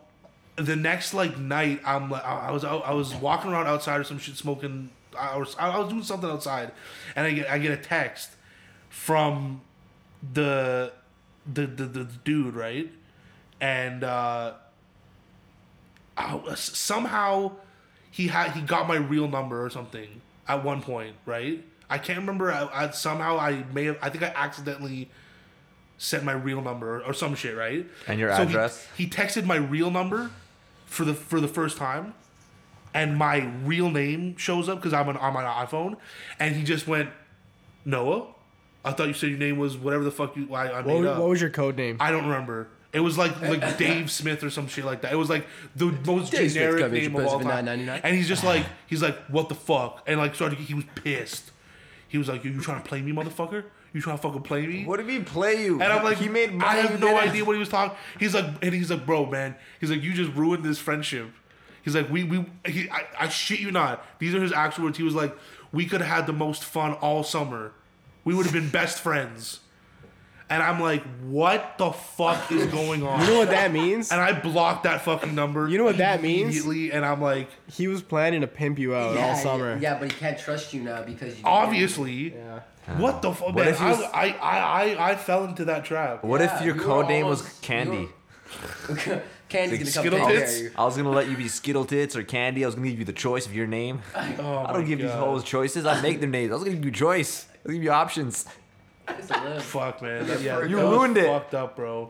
[0.55, 4.03] the next like night, I'm like, I I was I was walking around outside or
[4.03, 4.91] some shit, smoking.
[5.17, 6.71] I was I was doing something outside,
[7.15, 8.31] and I get I get a text
[8.89, 9.61] from
[10.33, 10.93] the
[11.51, 12.91] the the, the dude right,
[13.59, 14.53] and uh,
[16.17, 17.53] I somehow
[18.11, 21.63] he had he got my real number or something at one point right.
[21.89, 22.51] I can't remember.
[22.51, 23.97] I, I somehow I may have.
[24.01, 25.09] I think I accidentally
[25.97, 27.85] sent my real number or, or some shit, right?
[28.07, 28.87] And your he- address?
[28.97, 30.31] He, texted my real number
[30.85, 32.13] for the for the first time,
[32.93, 35.97] and my real name shows up because I'm on, on my iPhone,
[36.39, 37.09] and he just went,
[37.85, 38.27] Noah.
[38.83, 40.99] I thought you said your name was whatever the fuck you I, I What, made
[41.01, 41.17] was- up.
[41.19, 41.97] what was your code name?
[41.99, 42.67] I don't remember.
[42.93, 45.13] It was like like Dave Smith or some shit like that.
[45.13, 47.67] It was like the most Dave generic name of all time.
[48.03, 51.51] And he's just like he's like what the fuck and like started he was pissed.
[52.07, 53.63] He was like you, you trying to play me motherfucker?
[53.93, 54.85] You trying to fucking play me?
[54.85, 55.81] What did he play you?
[55.81, 56.79] And I'm like, he made money.
[56.79, 57.97] I have no idea what he was talking.
[58.19, 59.55] He's like, and he's like, bro, man.
[59.81, 61.29] He's like, you just ruined this friendship.
[61.83, 62.45] He's like, we we.
[62.65, 64.05] He, I, I shit you not.
[64.19, 64.97] These are his actual words.
[64.97, 65.35] He was like,
[65.71, 67.73] we could have had the most fun all summer.
[68.23, 69.59] We would have been best friends.
[70.51, 73.21] And I'm like, what the fuck is going on?
[73.21, 74.11] You know what that means?
[74.11, 75.69] and I blocked that fucking number.
[75.69, 76.41] You know what that means?
[76.65, 79.77] Immediately, and I'm like, He was planning to pimp you out all summer.
[79.81, 82.59] Yeah, but he can't trust you now because you obviously, Yeah.
[82.97, 83.67] what the fuck, What man?
[83.69, 84.59] if he was- I, I,
[84.97, 86.23] I, I fell into that trap.
[86.23, 88.09] What Yeah, if your you code name was Candy?
[89.47, 89.85] Candy's Like gonna come
[90.19, 90.59] Skittle take Tits?
[90.61, 90.71] you.
[90.77, 92.63] I was gonna let you be Skittle Tits or Candy.
[92.63, 94.01] I was gonna give you the choice of your name.
[94.39, 95.19] Oh I don't give these God.
[95.19, 95.85] hoes choices.
[95.85, 96.51] I make their names.
[96.51, 97.45] I was gonna give you choice.
[97.49, 98.45] I was gonna give you options.
[99.09, 99.63] It's a live.
[99.63, 100.27] Fuck, man.
[100.27, 101.25] That, yeah, You that was ruined it.
[101.27, 102.09] Fucked up, bro.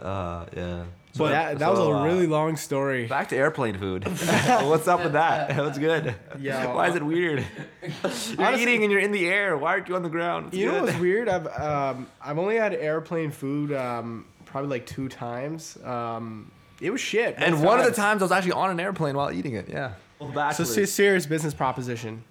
[0.00, 0.84] Uh, yeah.
[1.16, 3.06] But that that was a uh, really long story.
[3.06, 4.04] Back to airplane food.
[4.08, 5.56] What's up with that?
[5.56, 6.14] What's good?
[6.40, 6.66] Yeah.
[6.74, 7.38] Why is it weird?
[7.82, 9.56] You're Honestly- eating and you're in the air.
[9.56, 10.48] Why aren't you on the ground?
[10.48, 10.82] It's You know good.
[10.86, 11.28] what's weird?
[11.28, 15.78] I've um, I've only had airplane food um, probably like two times.
[15.84, 16.50] Um,
[16.80, 17.36] it was shit.
[17.38, 18.20] And both one of the times.
[18.20, 19.68] times I was actually on an airplane while eating it.
[19.68, 19.92] Yeah.
[20.52, 22.24] So serious business proposition.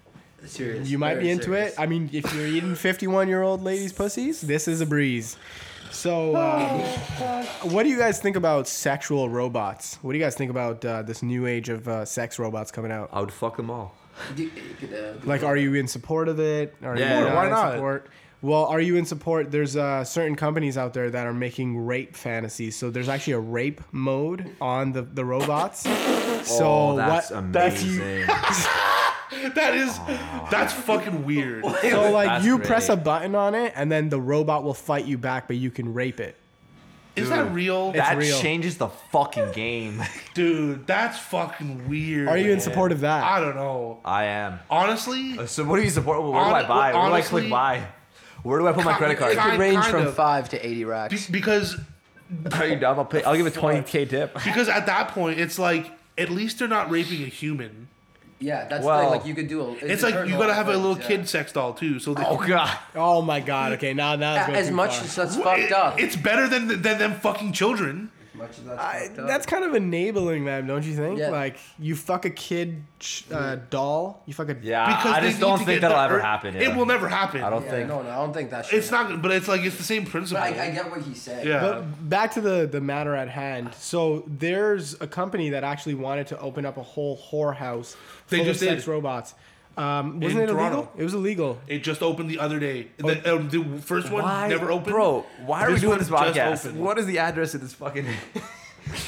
[0.46, 0.90] Serious.
[0.90, 1.74] You might very be into serious.
[1.74, 1.80] it.
[1.80, 5.38] I mean, if you're eating 51 year old ladies' pussies, this is a breeze.
[5.92, 6.80] So, um,
[7.72, 10.00] what do you guys think about sexual robots?
[10.02, 12.92] What do you guys think about uh, this new age of uh, sex robots coming
[12.92, 13.10] out?
[13.14, 13.96] I would fuck them all.
[14.36, 16.76] You- you could, uh, Like, are you in support of it?
[16.84, 17.74] Are Yeah, you why in not?
[17.74, 18.08] Support?
[18.42, 19.52] Well, are you in support?
[19.52, 22.76] There's uh, certain companies out there that are making rape fantasies.
[22.76, 25.88] So there's actually a rape mode on the, the robots.
[26.44, 27.40] So oh, that's what?
[27.40, 28.26] amazing.
[29.46, 30.00] if you- that is,
[30.52, 31.64] that's fucking weird.
[31.82, 32.68] So like That's you great.
[32.68, 35.70] press a button on it, and then the robot will fight you back, but you
[35.72, 36.36] can rape it.
[37.16, 37.92] Is that real?
[37.92, 38.40] that real.
[38.40, 40.02] changes the fucking game.
[40.34, 42.28] Dude, that's fucking weird.
[42.28, 43.24] Are you in support of that?
[43.24, 44.00] I don't know.
[44.04, 44.60] I am.
[44.70, 46.24] Honestly, uh, So what do you support?
[46.24, 46.84] Where do I Hon- buy?
[46.86, 47.84] Where do I honestly- click buy?
[48.42, 49.34] Where do I put my credit card?
[49.34, 50.16] ki- It could range kind from of.
[50.16, 51.28] five to eighty be- racks.
[51.28, 51.78] because
[52.54, 52.98] Are you dumb?
[52.98, 53.22] I'll pay.
[53.24, 54.34] I'll give a twenty k tip.
[54.44, 57.90] because at that point it's like at least they're not raping a human.
[58.40, 59.12] Yeah, that's Well, the thing.
[59.20, 59.72] Like you could do a.
[59.86, 62.00] It's like you gotta have a little kid sex doll too.
[62.00, 62.78] So they, Oh god.
[62.96, 63.74] Oh my god.
[63.74, 65.06] Okay, now now it's As much far.
[65.06, 66.00] as that's It- fucked up.
[66.00, 68.12] It's better than than them fucking children.
[68.36, 69.28] Much as that's I, fucked up.
[69.28, 71.20] that's kind of enabling them, don't you think?
[71.20, 71.30] Yeah.
[71.30, 72.84] Like you fuck a kid
[73.32, 74.86] uh, doll, you fuck a Yeah.
[74.88, 76.56] Because I just don't think that'll the ever ur- happen.
[76.56, 76.78] It yeah.
[76.78, 77.44] will never happen.
[77.44, 77.88] I don't Yeah, think.
[77.90, 78.66] no, no, I don't think that.
[78.66, 80.42] Should It's not, but it's like it's the same principle.
[80.44, 81.46] But I, I get what he said.
[81.46, 81.60] Yeah.
[81.62, 83.74] But back to the the matter at hand.
[83.76, 87.96] So there's a company that actually wanted to open up a whole whorehouse
[88.30, 88.92] They full just of sex did.
[88.92, 89.34] robots.
[89.76, 90.92] Um, wasn't In it illegal?
[90.96, 91.60] It was illegal.
[91.68, 92.88] It just opened the other day.
[92.98, 94.94] The, um, the first one Why, never opened.
[94.94, 95.26] bro?
[95.46, 96.74] Why are we doing this just podcast?
[96.74, 98.06] What is the address of this fucking?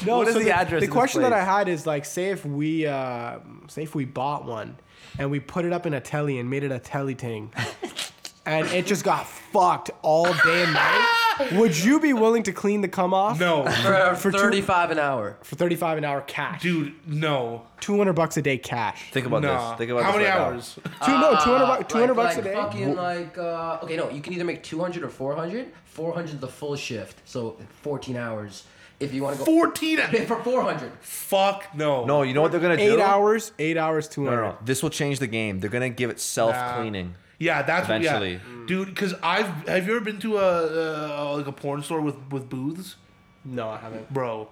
[0.06, 2.06] No, What is so the address The of this question that I had is like,
[2.06, 3.38] say if we, uh,
[3.68, 4.76] say if we bought one,
[5.18, 7.52] and we put it up in a telly and made it a telly ting,
[8.46, 11.12] and it just got fucked all day and night.
[11.52, 13.38] Would you be willing to clean the cum off?
[13.38, 15.36] No, For, For two- 35 an hour.
[15.42, 16.62] For 35 an hour cash.
[16.62, 17.66] dude, no.
[17.80, 19.10] 200 bucks a day cash.
[19.12, 19.70] Think about Nah.
[19.72, 19.78] this.
[19.78, 20.44] Think about How this many right now.
[20.46, 20.74] hours?
[21.04, 22.54] Two, no, 200, bu- 200 like, bucks like a day.
[22.54, 25.66] Fucking like uh, okay, no, you can either make 200 or 400.
[25.84, 28.64] 400 the full shift, so 14 hours.
[28.98, 30.90] If you want to go 14 for 400.
[31.02, 32.06] Fuck no.
[32.06, 32.94] No, you know what they're gonna do?
[32.94, 34.34] Eight hours, eight hours, 200.
[34.36, 34.58] No, no, no.
[34.64, 35.60] This will change the game.
[35.60, 37.14] They're gonna give it self cleaning.
[37.38, 38.32] Yeah, that's what, Eventually.
[38.34, 38.66] yeah.
[38.66, 38.88] dude.
[38.88, 42.48] Because I've have you ever been to a, a like a porn store with with
[42.48, 42.96] booths,
[43.44, 44.12] No, I haven't.
[44.12, 44.48] bro?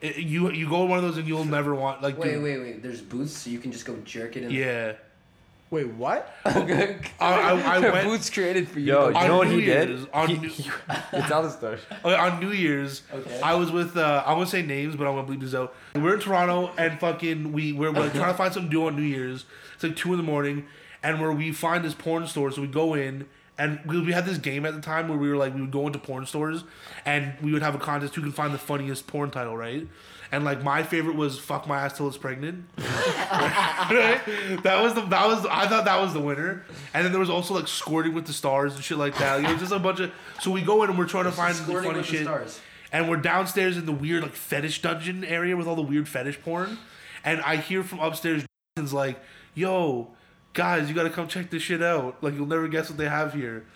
[0.00, 2.18] It- you you go to one of those and you'll never want like.
[2.18, 2.82] Wait, dude, wait, wait.
[2.82, 4.50] There's booths, so you can just go jerk it in.
[4.50, 4.92] Yeah,
[5.70, 6.34] Wait, what?
[6.46, 8.86] I, I, I went booths created for you.
[8.86, 9.88] Yo, you know what New he did?
[9.90, 10.48] Year's, On, He- New,
[11.28, 11.78] Tell the story.
[12.04, 13.40] uh, on New Year's, Okay.
[13.42, 15.74] I was with uh, I won't say names, but I'm gonna bleep this out.
[15.94, 18.96] We're in Toronto and fucking we we're, we're trying to find something to do on
[18.96, 19.44] New Year's.
[19.74, 20.66] It's like two in the morning,
[21.02, 23.26] and where we find this porn store, so we go in.
[23.60, 25.72] And we, we had this game at the time where we were like we would
[25.72, 26.62] go into porn stores
[27.04, 29.84] and we would have a contest who can find the funniest porn title, right?
[30.30, 34.20] And like my favorite was "fuck my ass till it's pregnant." right?
[34.62, 36.64] That was the that was I thought that was the winner.
[36.94, 39.40] And then there was also like squirting with the stars and shit like that.
[39.42, 41.54] It was just a bunch of so we go in and we're trying to find
[41.54, 42.22] the Squirting funny with the shit.
[42.26, 42.60] stars.
[42.92, 46.40] And we're downstairs in the weird like fetish dungeon area with all the weird fetish
[46.42, 46.78] porn.
[47.24, 48.44] And I hear from upstairs
[48.76, 49.18] is like,
[49.54, 50.12] "Yo,
[50.52, 52.22] guys, you gotta come check this shit out.
[52.22, 53.66] Like you'll never guess what they have here."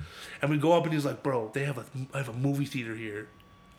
[0.41, 2.65] And we go up and he's like, "Bro, they have a I have a movie
[2.65, 3.29] theater here.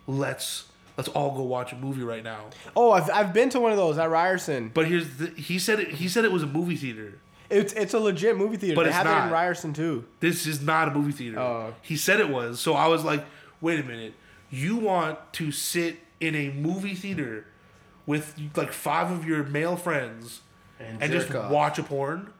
[0.07, 0.65] Let's
[0.97, 3.77] let's all go watch a movie right now." Oh, I've, I've been to one of
[3.77, 4.71] those at Ryerson.
[4.73, 7.19] But here's the, he said it he said it was a movie theater.
[7.49, 8.75] It's it's a legit movie theater.
[8.75, 9.27] But they it's have it not.
[9.27, 10.05] in Ryerson too.
[10.19, 11.39] This is not a movie theater.
[11.39, 11.73] Oh.
[11.81, 12.59] He said it was.
[12.59, 13.25] So I was like,
[13.61, 14.13] wait a minute.
[14.49, 17.45] You want to sit in a movie theater
[18.05, 20.41] with like five of your male friends
[20.79, 21.51] and, just off.
[21.51, 22.31] watch a porn?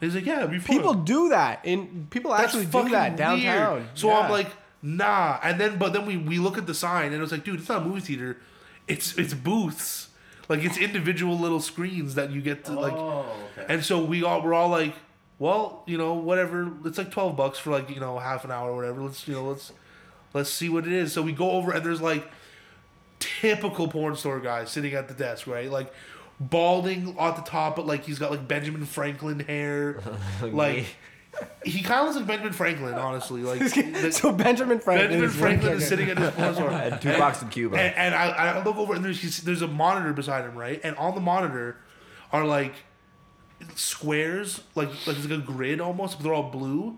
[0.00, 0.76] And he's like, yeah, it'd be fun.
[0.76, 1.60] People do that.
[1.64, 3.74] In people That's actually do that downtown.
[3.74, 3.86] weird.
[3.94, 4.18] So Yeah.
[4.18, 4.48] I'm like,
[4.82, 5.38] nah.
[5.42, 7.60] And then, but then we, we look at the sign and it was like, dude,
[7.60, 8.36] it's not a movie theater.
[8.86, 10.08] It's it's booths.
[10.48, 12.94] Like it's individual little screens that you get to like.
[12.94, 13.26] Oh,
[13.58, 13.74] okay.
[13.74, 14.94] And so we all we're all like,
[15.38, 16.72] well, you know, whatever.
[16.86, 19.02] It's like twelve bucks for like you know half an hour or whatever.
[19.02, 19.72] Let's you know let's
[20.32, 21.12] let's see what it is.
[21.12, 22.26] So we go over and there's like
[23.18, 25.70] typical porn store guy sitting at the desk, right?
[25.70, 25.92] Like
[26.40, 30.00] balding at the top, but like he's got like Benjamin Franklin hair,
[30.42, 30.86] like.
[31.64, 33.42] He kind of looks like Benjamin Franklin, honestly.
[33.42, 35.10] Like the- so Benjamin Franklin.
[35.20, 36.70] Benjamin is Franklin is sitting at his porn store.
[36.72, 37.76] And two bucks in Cuba.
[37.78, 40.80] And, and I, I look over and there's he's- there's a monitor beside him, right?
[40.82, 41.76] And on the monitor
[42.32, 42.74] are like
[43.76, 46.96] squares, like like it's like a grid almost, but they're all blue.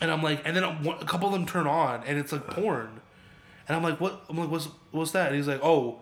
[0.00, 2.46] And I'm like, and then a, a couple of them turn on, and it's like
[2.46, 3.00] porn.
[3.68, 4.24] And I'm like, what?
[4.30, 5.28] I'm like, what's what's that?
[5.28, 6.00] And he's like, oh,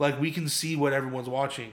[0.00, 1.70] like we can see what everyone's watching,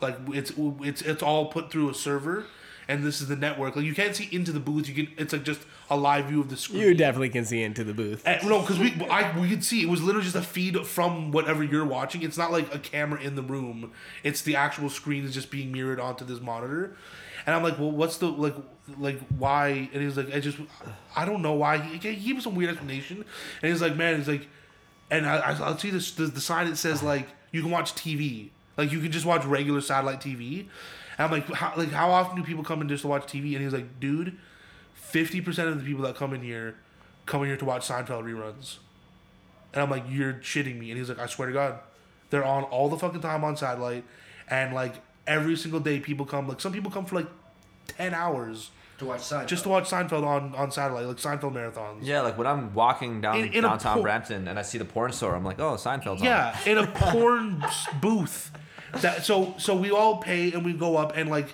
[0.00, 2.44] like it's it's it's all put through a server.
[2.86, 3.76] And this is the network.
[3.76, 4.86] Like you can't see into the booth.
[4.90, 5.14] You can.
[5.16, 6.82] It's like just a live view of the screen.
[6.82, 8.22] You definitely can see into the booth.
[8.26, 11.30] And, no, because we I we could see it was literally just a feed from
[11.32, 12.20] whatever you're watching.
[12.22, 13.90] It's not like a camera in the room.
[14.22, 16.94] It's the actual screen is just being mirrored onto this monitor.
[17.46, 18.54] And I'm like, well, what's the like
[18.98, 19.88] like why?
[19.94, 20.58] And he's like, I just
[21.16, 21.78] I don't know why.
[21.78, 23.24] He, he gave me some weird explanation.
[23.62, 24.46] And he's like, man, he's like,
[25.10, 27.94] and I I- I'll see this the, the sign that says like you can watch
[27.94, 28.50] TV.
[28.76, 30.66] Like you can just watch regular satellite TV.
[31.16, 33.54] And I'm like, how, like how often do people come in just to watch TV?
[33.54, 34.36] And he's like, dude,
[34.94, 36.74] fifty percent of the people that come in here
[37.26, 38.78] come in here to watch Seinfeld reruns.
[39.72, 40.90] And I'm like, you're shitting me.
[40.90, 41.78] And he's like, I swear to God,
[42.30, 44.02] they're on all the fucking time on satellite,
[44.50, 46.48] and like every single day people come.
[46.48, 47.28] Like some people come for like
[47.86, 49.46] ten hours to watch Seinfeld.
[49.46, 51.98] just to watch Seinfeld on on satellite, like Seinfeld marathons.
[52.02, 54.78] Yeah, like when I'm walking down In- in a downtown por- Brampton and I see
[54.78, 56.24] the porn store, I'm like, oh, Seinfeld's on.
[56.24, 58.50] Yeah, in a porn s- booth.
[59.00, 61.48] That so so we all pay and we go up and like,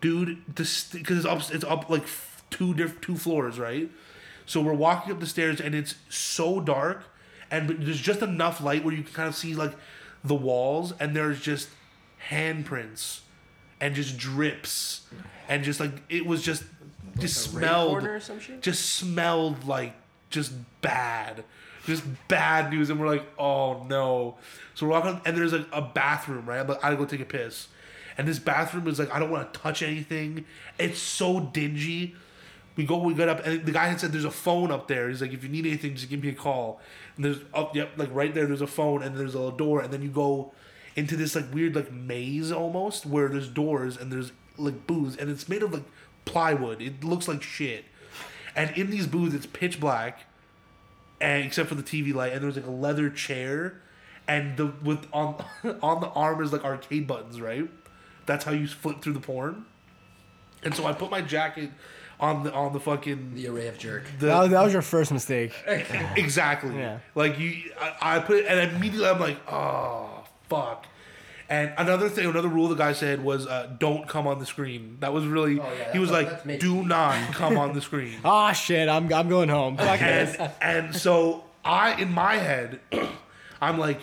[0.00, 3.90] dude, this because it's up it's up like f- two diff- two floors, right?
[4.46, 7.02] So we're walking up the stairs and it's so dark,
[7.50, 9.74] and but there's just enough light where you can kind of see like
[10.24, 11.68] the walls, and there's just
[12.30, 13.20] handprints,
[13.80, 15.02] and just drips,
[15.48, 16.64] and just like it was just
[17.18, 18.62] just rape smelled or some shit?
[18.62, 19.94] just smelled like
[20.30, 20.52] just
[20.82, 21.44] bad,
[21.84, 24.36] just bad news, and we're like, oh no.
[24.74, 26.60] So we're walking, and there's like a bathroom, right?
[26.60, 27.68] I'm like, I gotta go take a piss,
[28.18, 30.44] and this bathroom is like, I don't want to touch anything.
[30.78, 32.14] It's so dingy.
[32.76, 35.08] We go, we got up, and the guy had said, "There's a phone up there."
[35.08, 36.78] He's like, "If you need anything, just give me a call."
[37.16, 38.44] And there's up, yep, like right there.
[38.44, 40.52] There's a phone, and there's a door, and then you go
[40.96, 45.30] into this like weird like maze almost, where there's doors and there's like booths, and
[45.30, 45.84] it's made of like
[46.24, 46.82] plywood.
[46.82, 47.84] It looks like shit.
[48.56, 50.20] And in these booths, it's pitch black,
[51.20, 53.82] and except for the TV light, and there's like a leather chair,
[54.26, 55.44] and the with on
[55.82, 57.68] on the arm is like arcade buttons, right?
[58.24, 59.66] That's how you flip through the porn.
[60.62, 61.70] And so I put my jacket
[62.18, 64.04] on the on the fucking The array of jerk.
[64.18, 65.52] the, That was, that was your first mistake.
[66.16, 66.76] exactly.
[66.76, 67.00] Yeah.
[67.14, 70.15] Like you, I, I put it, and immediately I'm like, oh
[70.48, 70.86] fuck.
[71.48, 74.96] And another thing, another rule the guy said was, uh, don't come on the screen.
[75.00, 75.60] That was really.
[75.60, 78.18] Oh, yeah, he was like, do not come on the screen.
[78.24, 79.76] Ah shit, I'm I'm going home.
[79.76, 82.80] Fuck and and so I, in my head,
[83.60, 84.00] I'm like,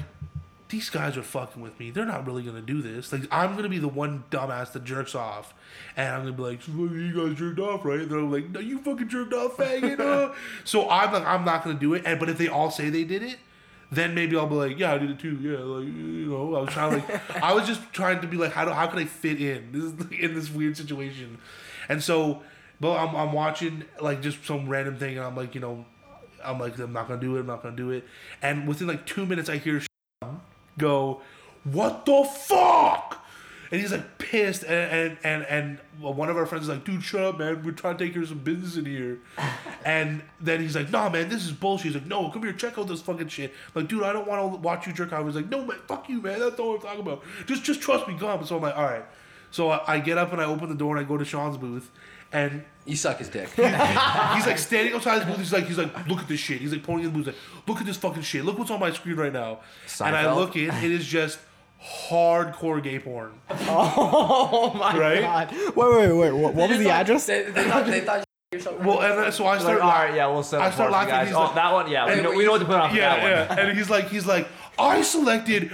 [0.69, 1.91] these guys are fucking with me.
[1.91, 3.11] They're not really gonna do this.
[3.11, 5.53] Like I'm gonna be the one dumbass that jerks off,
[5.97, 7.99] and I'm gonna be like, "So, you guys jerked off, right?
[7.99, 9.99] And they're like, no, you fucking jerked off, faggot.
[9.99, 10.33] uh."
[10.63, 12.03] so I'm like, I'm not gonna do it.
[12.05, 13.37] And but if they all say they did it.
[13.93, 15.37] Then maybe I'll be like, yeah, I did it too.
[15.41, 18.51] Yeah, like you know, I was trying like, I was just trying to be like,
[18.51, 21.37] how do how can I fit in this is like, in this weird situation,
[21.89, 22.41] and so,
[22.79, 25.85] but I'm I'm watching like just some random thing, and I'm like, you know,
[26.43, 27.41] I'm like, I'm not gonna do it.
[27.41, 28.05] I'm not gonna do it.
[28.41, 29.81] And within like two minutes, I hear
[30.77, 31.21] go,
[31.63, 33.22] "What the fuck?"
[33.71, 37.03] And he's like pissed, and and and, and one of our friends is like, "Dude,
[37.03, 37.63] shut up, man.
[37.63, 39.19] We're trying to take care of some business in here."
[39.85, 42.77] and then he's like, "Nah, man, this is bullshit." He's like, "No, come here, check
[42.77, 45.11] out this fucking shit." like, dude, I don't want to watch you jerk.
[45.13, 45.25] off.
[45.25, 46.39] He's like, "No, man, fuck you, man.
[46.39, 47.23] That's not what I'm talking about.
[47.45, 49.05] Just just trust me, come." So I'm like, "All right."
[49.51, 51.57] So I, I get up and I open the door and I go to Sean's
[51.57, 51.91] booth,
[52.31, 53.49] and You suck his dick.
[53.55, 53.65] he's
[54.47, 55.37] like standing outside his booth.
[55.37, 56.59] He's like, he's like, look at this shit.
[56.59, 57.27] He's like pointing at the booth.
[57.27, 58.43] He's like, look at this fucking shit.
[58.43, 59.59] Look what's on my screen right now.
[60.03, 60.69] And I look in.
[60.69, 61.39] It is just
[61.83, 63.33] hardcore gay porn.
[63.51, 65.21] Oh my Right?
[65.21, 65.51] god.
[65.51, 66.31] Wait, wait, wait.
[66.31, 67.25] What, what was the address?
[67.25, 68.85] They, they thought, they thought you were something.
[68.85, 69.81] Well, and then, so I Like, start.
[69.81, 71.27] all right, yeah, we'll set I start for you laughing, guys.
[71.27, 72.89] he's Oh, like- that one, yeah, we Hey, know, we know what to put on
[72.91, 73.57] for yeah, that one.
[73.57, 73.65] yeah.
[73.69, 74.47] And he's like, he's like,
[74.79, 75.71] I selected.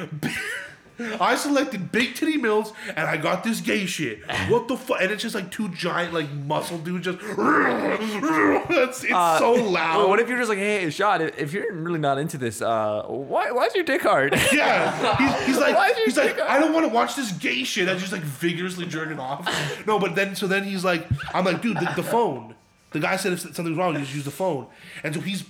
[1.19, 4.19] I selected big titty mills and I got this gay shit.
[4.49, 5.01] What the fuck?
[5.01, 7.19] And it's just like two giant like muscle dudes just.
[7.23, 10.07] it's it's Uh, so loud.
[10.09, 13.51] What if you're just like, hey, Sean, if- you're really not into this, uh, why,
[13.51, 14.33] why's your dick hard?
[14.51, 16.49] Yeah, he's, he's like, is your he's like, dick out?
[16.49, 17.87] I don't want to watch this gay shit.
[17.87, 19.47] I'm just like vigorously jerking off.
[19.87, 22.55] No, but then so then he's like, I'm like, dude, the, the phone.
[22.91, 24.67] The guy said if something's wrong, you just use the phone.
[25.03, 25.43] And so he's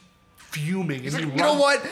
[0.52, 1.06] fuming.
[1.06, 1.86] And he you know what?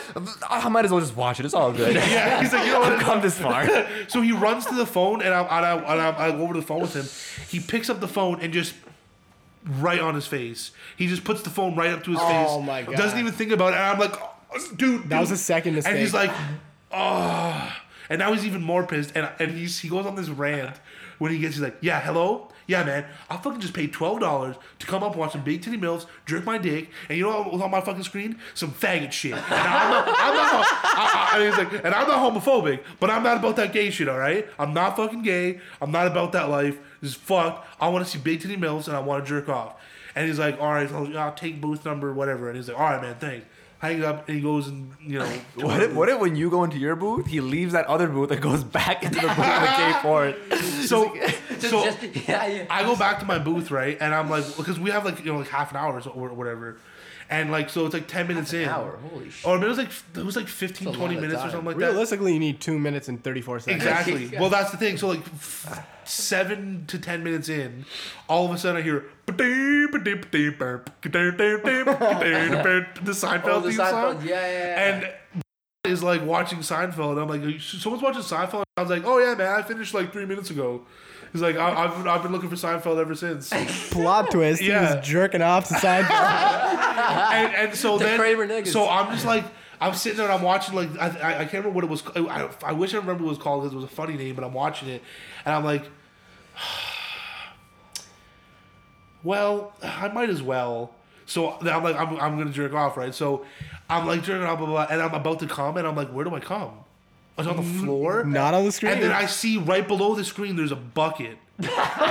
[0.48, 1.46] I might as well just watch it.
[1.46, 1.94] It's all good.
[2.08, 2.92] Yeah, he's like, you know what?
[2.92, 3.68] I've come this far.
[4.08, 6.54] So he runs to the phone, and I, and I, and I, I go over
[6.54, 7.06] to the phone with him.
[7.48, 8.74] He picks up the phone and just
[9.64, 10.70] right on his face.
[10.96, 12.46] He just puts the phone right up to his oh face.
[12.50, 12.96] Oh my God.
[12.96, 13.76] Doesn't even think about it.
[13.76, 15.92] And I'm like, oh, dude, That was a second mistake.
[15.92, 16.30] And he's like,
[16.92, 17.76] oh.
[18.10, 19.12] And now he's even more pissed.
[19.14, 20.76] And and he's he goes on this rant
[21.18, 24.54] when he gets he's like, yeah, hello, yeah, man, I fucking just paid twelve dollars
[24.78, 27.52] to come up watch some big titty mills, jerk my dick, and you know what
[27.54, 28.38] was on my fucking screen?
[28.54, 29.32] Some faggot shit.
[29.32, 33.10] And I'm not, I'm not, I, I, and he's like, and I'm not homophobic, but
[33.10, 34.46] I'm not about that gay shit, all right?
[34.58, 35.60] I'm not fucking gay.
[35.80, 36.78] I'm not about that life.
[37.00, 37.66] This is fucked.
[37.80, 39.74] I want to see big titty mills and I want to jerk off.
[40.14, 42.48] And he's like, all right, I'll take booth number, whatever.
[42.48, 43.46] And he's like, all right, man, thanks.
[43.80, 45.32] Hangs up and he goes and you know.
[45.56, 48.30] What if, what if when you go into your booth, he leaves that other booth
[48.32, 50.34] and goes back into the booth with gay porn?
[50.88, 51.14] So,
[51.60, 52.66] Just, so just, yeah, yeah.
[52.70, 53.98] I go back to my booth, right?
[54.00, 56.78] And I'm like, because we have like, you know, like half an hour or whatever.
[57.30, 58.66] And like, so it's like 10 minutes in.
[58.68, 59.46] hour, holy shit.
[59.46, 61.42] Or it was like, it was like 15, That's a 20 lot of minutes or
[61.42, 61.50] time.
[61.50, 61.90] something like that.
[61.90, 63.82] Realistically, you need two minutes and 34 seconds.
[63.82, 64.24] Exactly.
[64.32, 64.40] Yeah.
[64.40, 64.96] Well, that's the thing.
[64.96, 67.84] So like, f- seven to 10 minutes in,
[68.28, 69.04] all of a sudden I hear
[73.04, 74.22] the Seinfeld Oh, the theme Seinfeld, song.
[74.26, 74.94] yeah, yeah, yeah.
[75.34, 75.42] And
[75.92, 77.12] is like watching Seinfeld.
[77.12, 78.64] And I'm like, someone's watching Seinfeld.
[78.76, 80.82] I was like, oh yeah, man, I finished like three minutes ago.
[81.32, 83.50] He's like, I, I've, I've been looking for Seinfeld ever since.
[83.90, 84.62] Plot twist.
[84.62, 84.96] He Yeah.
[84.96, 86.10] was jerking off to Seinfeld.
[87.54, 88.68] and so The then, Kramer niggas.
[88.68, 89.44] so I'm just like,
[89.80, 92.02] I'm sitting there and I'm watching like I, I, I can't remember what it was.
[92.16, 94.34] I, I wish I remember what it was called because it was a funny name,
[94.34, 95.02] but I'm watching it
[95.44, 95.84] and I'm like,
[99.22, 100.94] well, I might as well.
[101.26, 103.14] So I'm like, I'm, I'm gonna jerk off, right?
[103.14, 103.44] So
[103.90, 106.08] I'm like jerking off, blah, blah, blah, and I'm about to come, and I'm like,
[106.08, 106.70] where do I come?
[107.38, 108.24] It's on the floor.
[108.24, 108.92] Not on the screen.
[108.92, 111.38] And then I see right below the screen there's a bucket.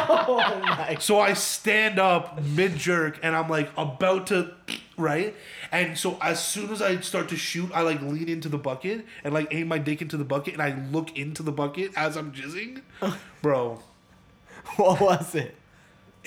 [0.10, 4.54] Oh so I stand up mid jerk and I'm like about to
[4.98, 5.36] right?
[5.72, 9.06] And so as soon as I start to shoot, I like lean into the bucket
[9.24, 12.16] and like aim my dick into the bucket and I look into the bucket as
[12.16, 12.82] I'm jizzing.
[13.42, 13.82] Bro,
[14.78, 15.56] what was it?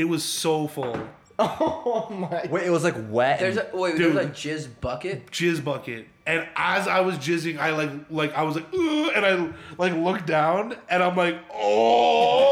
[0.01, 0.99] it was so full.
[1.63, 2.47] Oh my.
[2.51, 3.39] Wait, it was like wet.
[3.41, 3.97] There's a wait.
[3.97, 4.15] Dude.
[4.15, 5.31] There's a jizz bucket.
[5.31, 6.07] Jizz bucket.
[6.27, 9.95] And as I was jizzing, I like like I was like "Ugh," and I like
[9.95, 12.50] looked down and I'm like, oh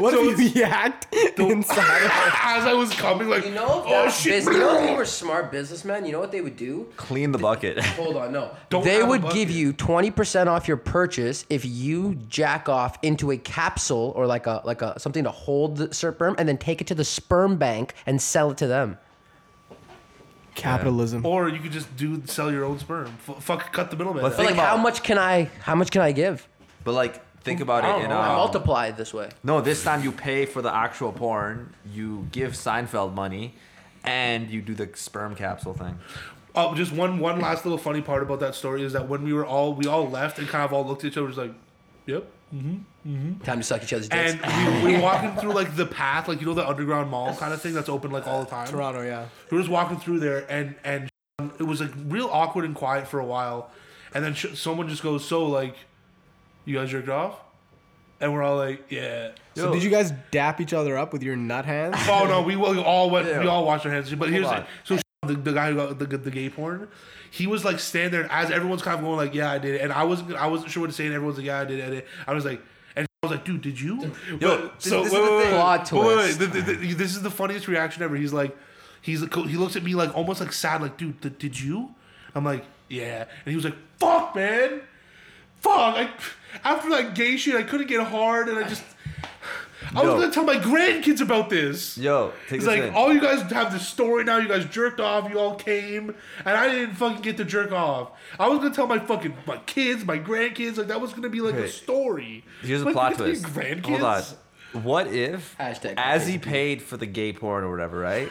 [0.00, 1.78] What So if you yacked inside?
[2.42, 4.44] as I was coming like You know, if oh shit.
[4.44, 6.06] bus- you know, if they were smart businessmen.
[6.06, 6.88] You know what they would do?
[6.96, 7.78] Clean the bucket.
[7.84, 8.50] Hold on, no.
[8.70, 13.30] Don't they would give you twenty percent off your purchase if you jack off into
[13.30, 16.80] a capsule or like a like a something to hold the sperm, and then take
[16.80, 18.98] it to the sperm bank and sell it to them.
[20.54, 21.24] Capitalism.
[21.24, 23.06] Or you could just do sell your own sperm.
[23.28, 24.22] F- fuck, cut the middleman.
[24.22, 24.36] But out.
[24.38, 25.44] But like, how much can I?
[25.60, 26.46] How much can I give?
[26.84, 28.20] But like, think about it don't in know.
[28.20, 29.30] um, Multiply it this way.
[29.42, 33.54] No, this time you pay for the actual porn, you give Seinfeld money,
[34.04, 35.98] and you do the sperm capsule thing.
[36.54, 39.32] Oh, just one one last little funny part about that story is that when we
[39.32, 41.54] were all we all left and kind of all looked at each other, was like,
[42.06, 44.34] "Yep." mm-hmm, mm-hmm." Time to suck each other's dicks.
[44.42, 47.36] And we, we were walking through like the path, like you know the underground mall
[47.36, 48.66] kind of thing that's open like all the time.
[48.66, 49.26] Toronto, yeah.
[49.50, 51.08] We were just walking through there, and and
[51.58, 53.70] it was like real awkward and quiet for a while,
[54.12, 55.76] and then sh- someone just goes, "So like,
[56.70, 57.38] you guys jerked off?"
[58.20, 59.72] And we're all like, "Yeah." So Yo.
[59.74, 61.96] did you guys dap each other up with your nut hands?
[62.08, 63.26] Oh no, we, we all went.
[63.26, 64.12] We all watched our hands.
[64.14, 64.64] But here's on.
[64.86, 66.88] the, so the, the guy who got the, the gay porn,
[67.30, 69.80] he was like standing there as everyone's kind of going like, "Yeah, I did it,"
[69.80, 71.80] and I wasn't I wasn't sure what to say, and everyone's like, "Yeah, I did
[71.80, 72.60] it." I, did it." I was like,
[72.96, 75.44] and I was like, "Dude, did you?" Yo, this- so this is wait, the wait,
[75.44, 76.40] wait, Plot twist.
[76.40, 78.16] wait, This is the funniest reaction ever.
[78.16, 78.56] He's like,
[79.00, 81.94] he's he looks at me like almost like sad, like, "Dude, th- did you?"
[82.34, 84.82] I'm like, "Yeah," and he was like, "Fuck, man."
[85.60, 85.96] Fuck!
[85.96, 86.10] I,
[86.64, 88.82] after that gay shit, I couldn't get hard, and I just.
[89.92, 90.20] I was Yo.
[90.20, 91.98] gonna tell my grandkids about this.
[91.98, 92.94] Yo, take It's this like in.
[92.94, 94.36] all you guys have this story now.
[94.36, 95.28] You guys jerked off.
[95.28, 98.12] You all came, and I didn't fucking get to jerk off.
[98.38, 100.76] I was gonna tell my fucking my kids, my grandkids.
[100.76, 102.44] Like that was gonna be like a story.
[102.62, 103.44] Here's a plot you twist.
[103.46, 103.86] Grandkids.
[103.86, 104.22] Hold on.
[104.84, 108.30] What if, Hashtag as he paid for the gay porn or whatever, right?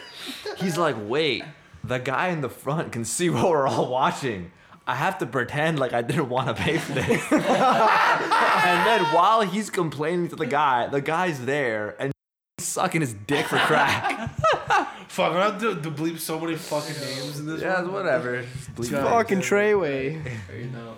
[0.57, 1.43] He's like, wait,
[1.84, 4.53] the guy in the front can see what we're all watching.
[4.89, 7.07] I have to pretend like I didn't want to pay for this.
[7.31, 12.11] and then while he's complaining to the guy, the guy's there and
[12.57, 14.31] sucking his dick for crack.
[15.07, 17.61] Fuck, I have to, to bleep so many fucking names in this.
[17.61, 17.93] yeah, one.
[17.93, 18.41] whatever.
[18.41, 20.25] Fucking Treyway.
[20.59, 20.97] you know.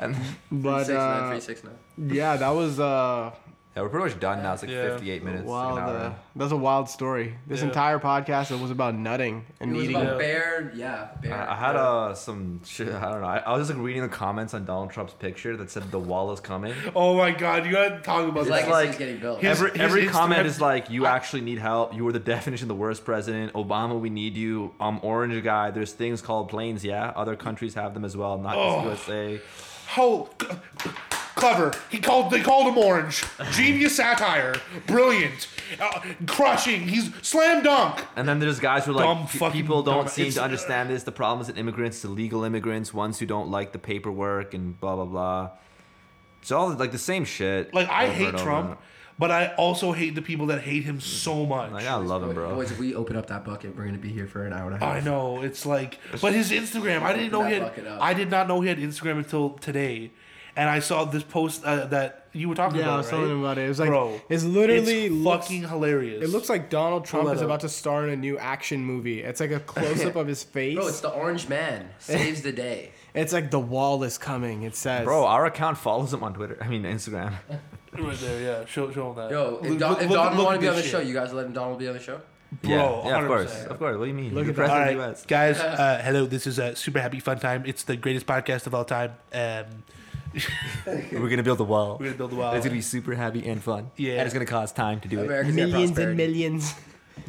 [0.00, 0.16] And,
[0.50, 2.10] But Six nine uh, three six nine.
[2.12, 3.30] yeah, that was uh,
[3.76, 4.54] yeah, we're pretty much done now.
[4.54, 4.88] It's like Yeah.
[4.90, 5.42] 58 minutes.
[5.46, 5.78] like wild.
[5.78, 7.36] an hour Uh, that's a wild story.
[7.46, 7.66] This Yeah.
[7.68, 9.96] entire podcast it was about nutting and It was eating.
[9.96, 10.18] about Yeah.
[10.18, 10.72] bear.
[10.74, 11.34] Yeah, bear.
[11.48, 12.88] I, I had uh, some shit.
[12.92, 13.26] I don't know.
[13.26, 15.98] I, I was just like reading the comments on Donald Trump's picture that said the
[16.00, 16.74] wall is coming.
[16.96, 18.50] Oh my god, you gotta talk about His this.
[18.50, 19.40] legacy's like- getting built.
[19.40, 21.94] His- every every Instagram- comment is like, "You actually need help.
[21.94, 23.52] You were the definition of the worst president.
[23.52, 24.74] Obama, we need you.
[24.80, 25.70] I'm orange guy.
[25.70, 26.84] There's things called planes.
[26.84, 28.38] Yeah, other countries have them as well.
[28.38, 28.90] Not Oh.
[28.90, 29.40] just USA.
[29.86, 30.28] How
[31.38, 31.72] clever.
[31.90, 32.30] He called.
[32.30, 33.24] They called him orange.
[33.52, 34.56] Genius satire.
[34.86, 35.48] Brilliant.
[35.80, 36.88] Uh, crushing.
[36.88, 38.04] He's slam dunk.
[38.16, 40.34] And then there's guys who are Dumb like, "P- fucking people don't dumb- seem it's-
[40.34, 41.02] to understand this.
[41.04, 44.96] The problem isn't immigrants, it's illegal immigrants, ones who don't like the paperwork and blah
[44.96, 45.50] blah blah.
[46.42, 47.72] It's all like the same shit.
[47.74, 48.44] Like I over hate and over.
[48.44, 48.80] Trump,
[49.18, 51.72] but I also hate the people that hate him so much.
[51.72, 52.54] Like I love him, bro.
[52.54, 54.80] Boys, if we open up that bucket, we're gonna be here for an hour and
[54.80, 54.96] a half.
[54.96, 57.02] I know it's like, but his Instagram.
[57.02, 57.62] I didn't know he That had.
[57.62, 58.00] bucket up.
[58.02, 60.12] I did not know he had Instagram until today,
[60.58, 62.96] and I saw this post uh, that you were talking Yeah, I about.
[62.98, 63.10] was right?
[63.12, 63.64] telling him about it.
[63.64, 66.22] It was like Bro, it's literally it's looks- fucking hilarious.
[66.22, 67.46] It looks like Donald Trump that is up.
[67.46, 69.22] about to star in a new action movie.
[69.22, 70.74] It's like a close up of his face.
[70.76, 72.90] Bro, it's the orange man saves the day.
[73.14, 74.62] It's like the wall is coming.
[74.62, 76.58] It says, Bro, our account follows him on Twitter.
[76.60, 77.32] I mean Instagram.
[77.98, 78.40] right there.
[78.42, 79.30] Yeah, show show him that.
[79.30, 81.14] Yo, if, Look- Don, look- if Donald want to be on the this show, you
[81.14, 82.20] guys letting Donald be on the show?
[82.62, 83.96] Bro, yeah, yeah, of course, of course.
[83.98, 84.34] What do you mean?
[84.34, 84.70] Look You're at that.
[84.70, 85.26] All right, the US.
[85.26, 85.58] guys.
[85.58, 87.64] Uh, hello, this is a super happy fun time.
[87.66, 89.12] It's the greatest podcast of all time.
[89.34, 89.64] Um,
[90.86, 91.96] We're gonna build a wall.
[91.98, 92.52] we're gonna build a wall.
[92.54, 93.90] It's gonna be super happy and fun.
[93.96, 94.12] Yeah.
[94.14, 95.46] And it's gonna cost time to do it.
[95.54, 96.74] Millions and millions.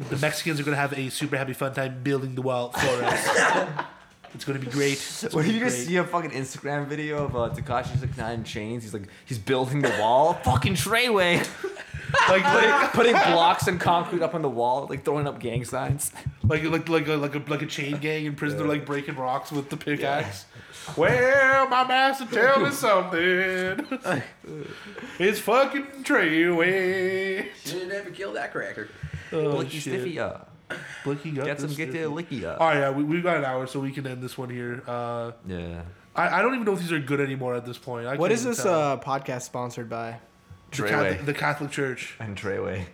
[0.08, 3.28] The Mexicans are gonna have a super happy fun time building the wall for us.
[4.34, 4.92] it's gonna be great.
[4.92, 5.86] It's What gonna if you guys great.
[5.86, 8.82] see a fucking Instagram video of uh, Tekashi Six Nine chains?
[8.84, 10.34] He's like he's building the wall.
[10.44, 11.46] fucking Treyway.
[12.28, 16.12] Like like putting blocks and concrete up on the wall, like throwing up gang signs.
[16.44, 18.58] like like like a, like a like a chain gang in prison.
[18.58, 20.46] They're like breaking rocks with the pickaxe.
[20.96, 23.86] Well, my master tell me something.
[25.18, 27.46] it's fucking Treyway.
[27.66, 28.88] You never kill that cracker.
[29.32, 29.94] Oh, Blicky shit.
[30.00, 30.38] stiffy uh.
[31.04, 32.56] Blicky got Get some this get the licky uh.
[32.58, 34.82] All right, yeah, we, we've got an hour, so we can end this one here.
[34.86, 35.82] Uh, Yeah.
[36.14, 38.06] I, I don't even know if these are good anymore at this point.
[38.06, 40.18] I What can't is even this uh, podcast sponsored by?
[40.70, 41.24] The, Catholic, Treyway.
[41.26, 42.86] the Catholic Church, And Treyway.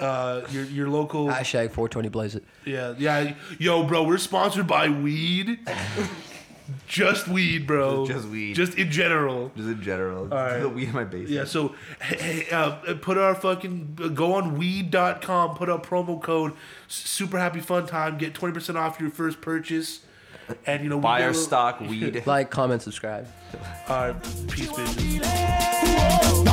[0.00, 1.26] uh, your your local.
[1.28, 2.44] Hashtag 420 blaze it.
[2.64, 3.34] Yeah, yeah.
[3.58, 5.58] Yo, bro, we're sponsored by weed.
[6.88, 8.06] just weed, bro.
[8.06, 8.54] Just weed.
[8.54, 9.52] Just in general.
[9.56, 10.26] Just in general.
[10.26, 10.58] right.
[10.58, 11.30] The weed in my basement.
[11.30, 16.52] Yeah, so hey, hey, uh, put our fucking go on weed.com, put our promo code
[16.88, 20.00] super happy fun time, get 20% off your first purchase.
[20.64, 22.22] And you know, Buy our little- stock weed.
[22.26, 23.26] Like, comment, subscribe.
[23.88, 25.72] All right, peace, bitches.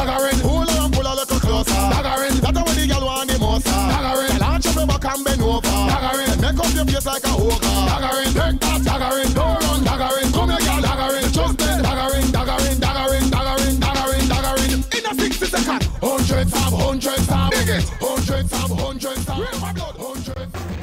[0.04, 1.72] Daggerin, hold on, pull a little closer.
[1.72, 3.66] Daggerin, that's how the girl want the most.
[3.68, 5.62] Daggerin, launch up your back and bend over.
[5.64, 7.76] Daggerin, make up your face like a hooker.
[7.88, 8.82] Daggerin, take that.
[8.84, 9.80] Daggerin, don't run.
[9.88, 10.82] Daggerin, come here, girl.
[10.84, 11.80] Daggerin, just there.
[11.80, 14.80] Daggerin, Daggerin, Daggerin, Daggerin, Daggerin, Daggerin.
[14.91, 17.49] In a 60 second, hundreds of hundreds of.
[17.56, 17.84] Dig it.
[18.04, 20.83] Hundreds of hundreds of.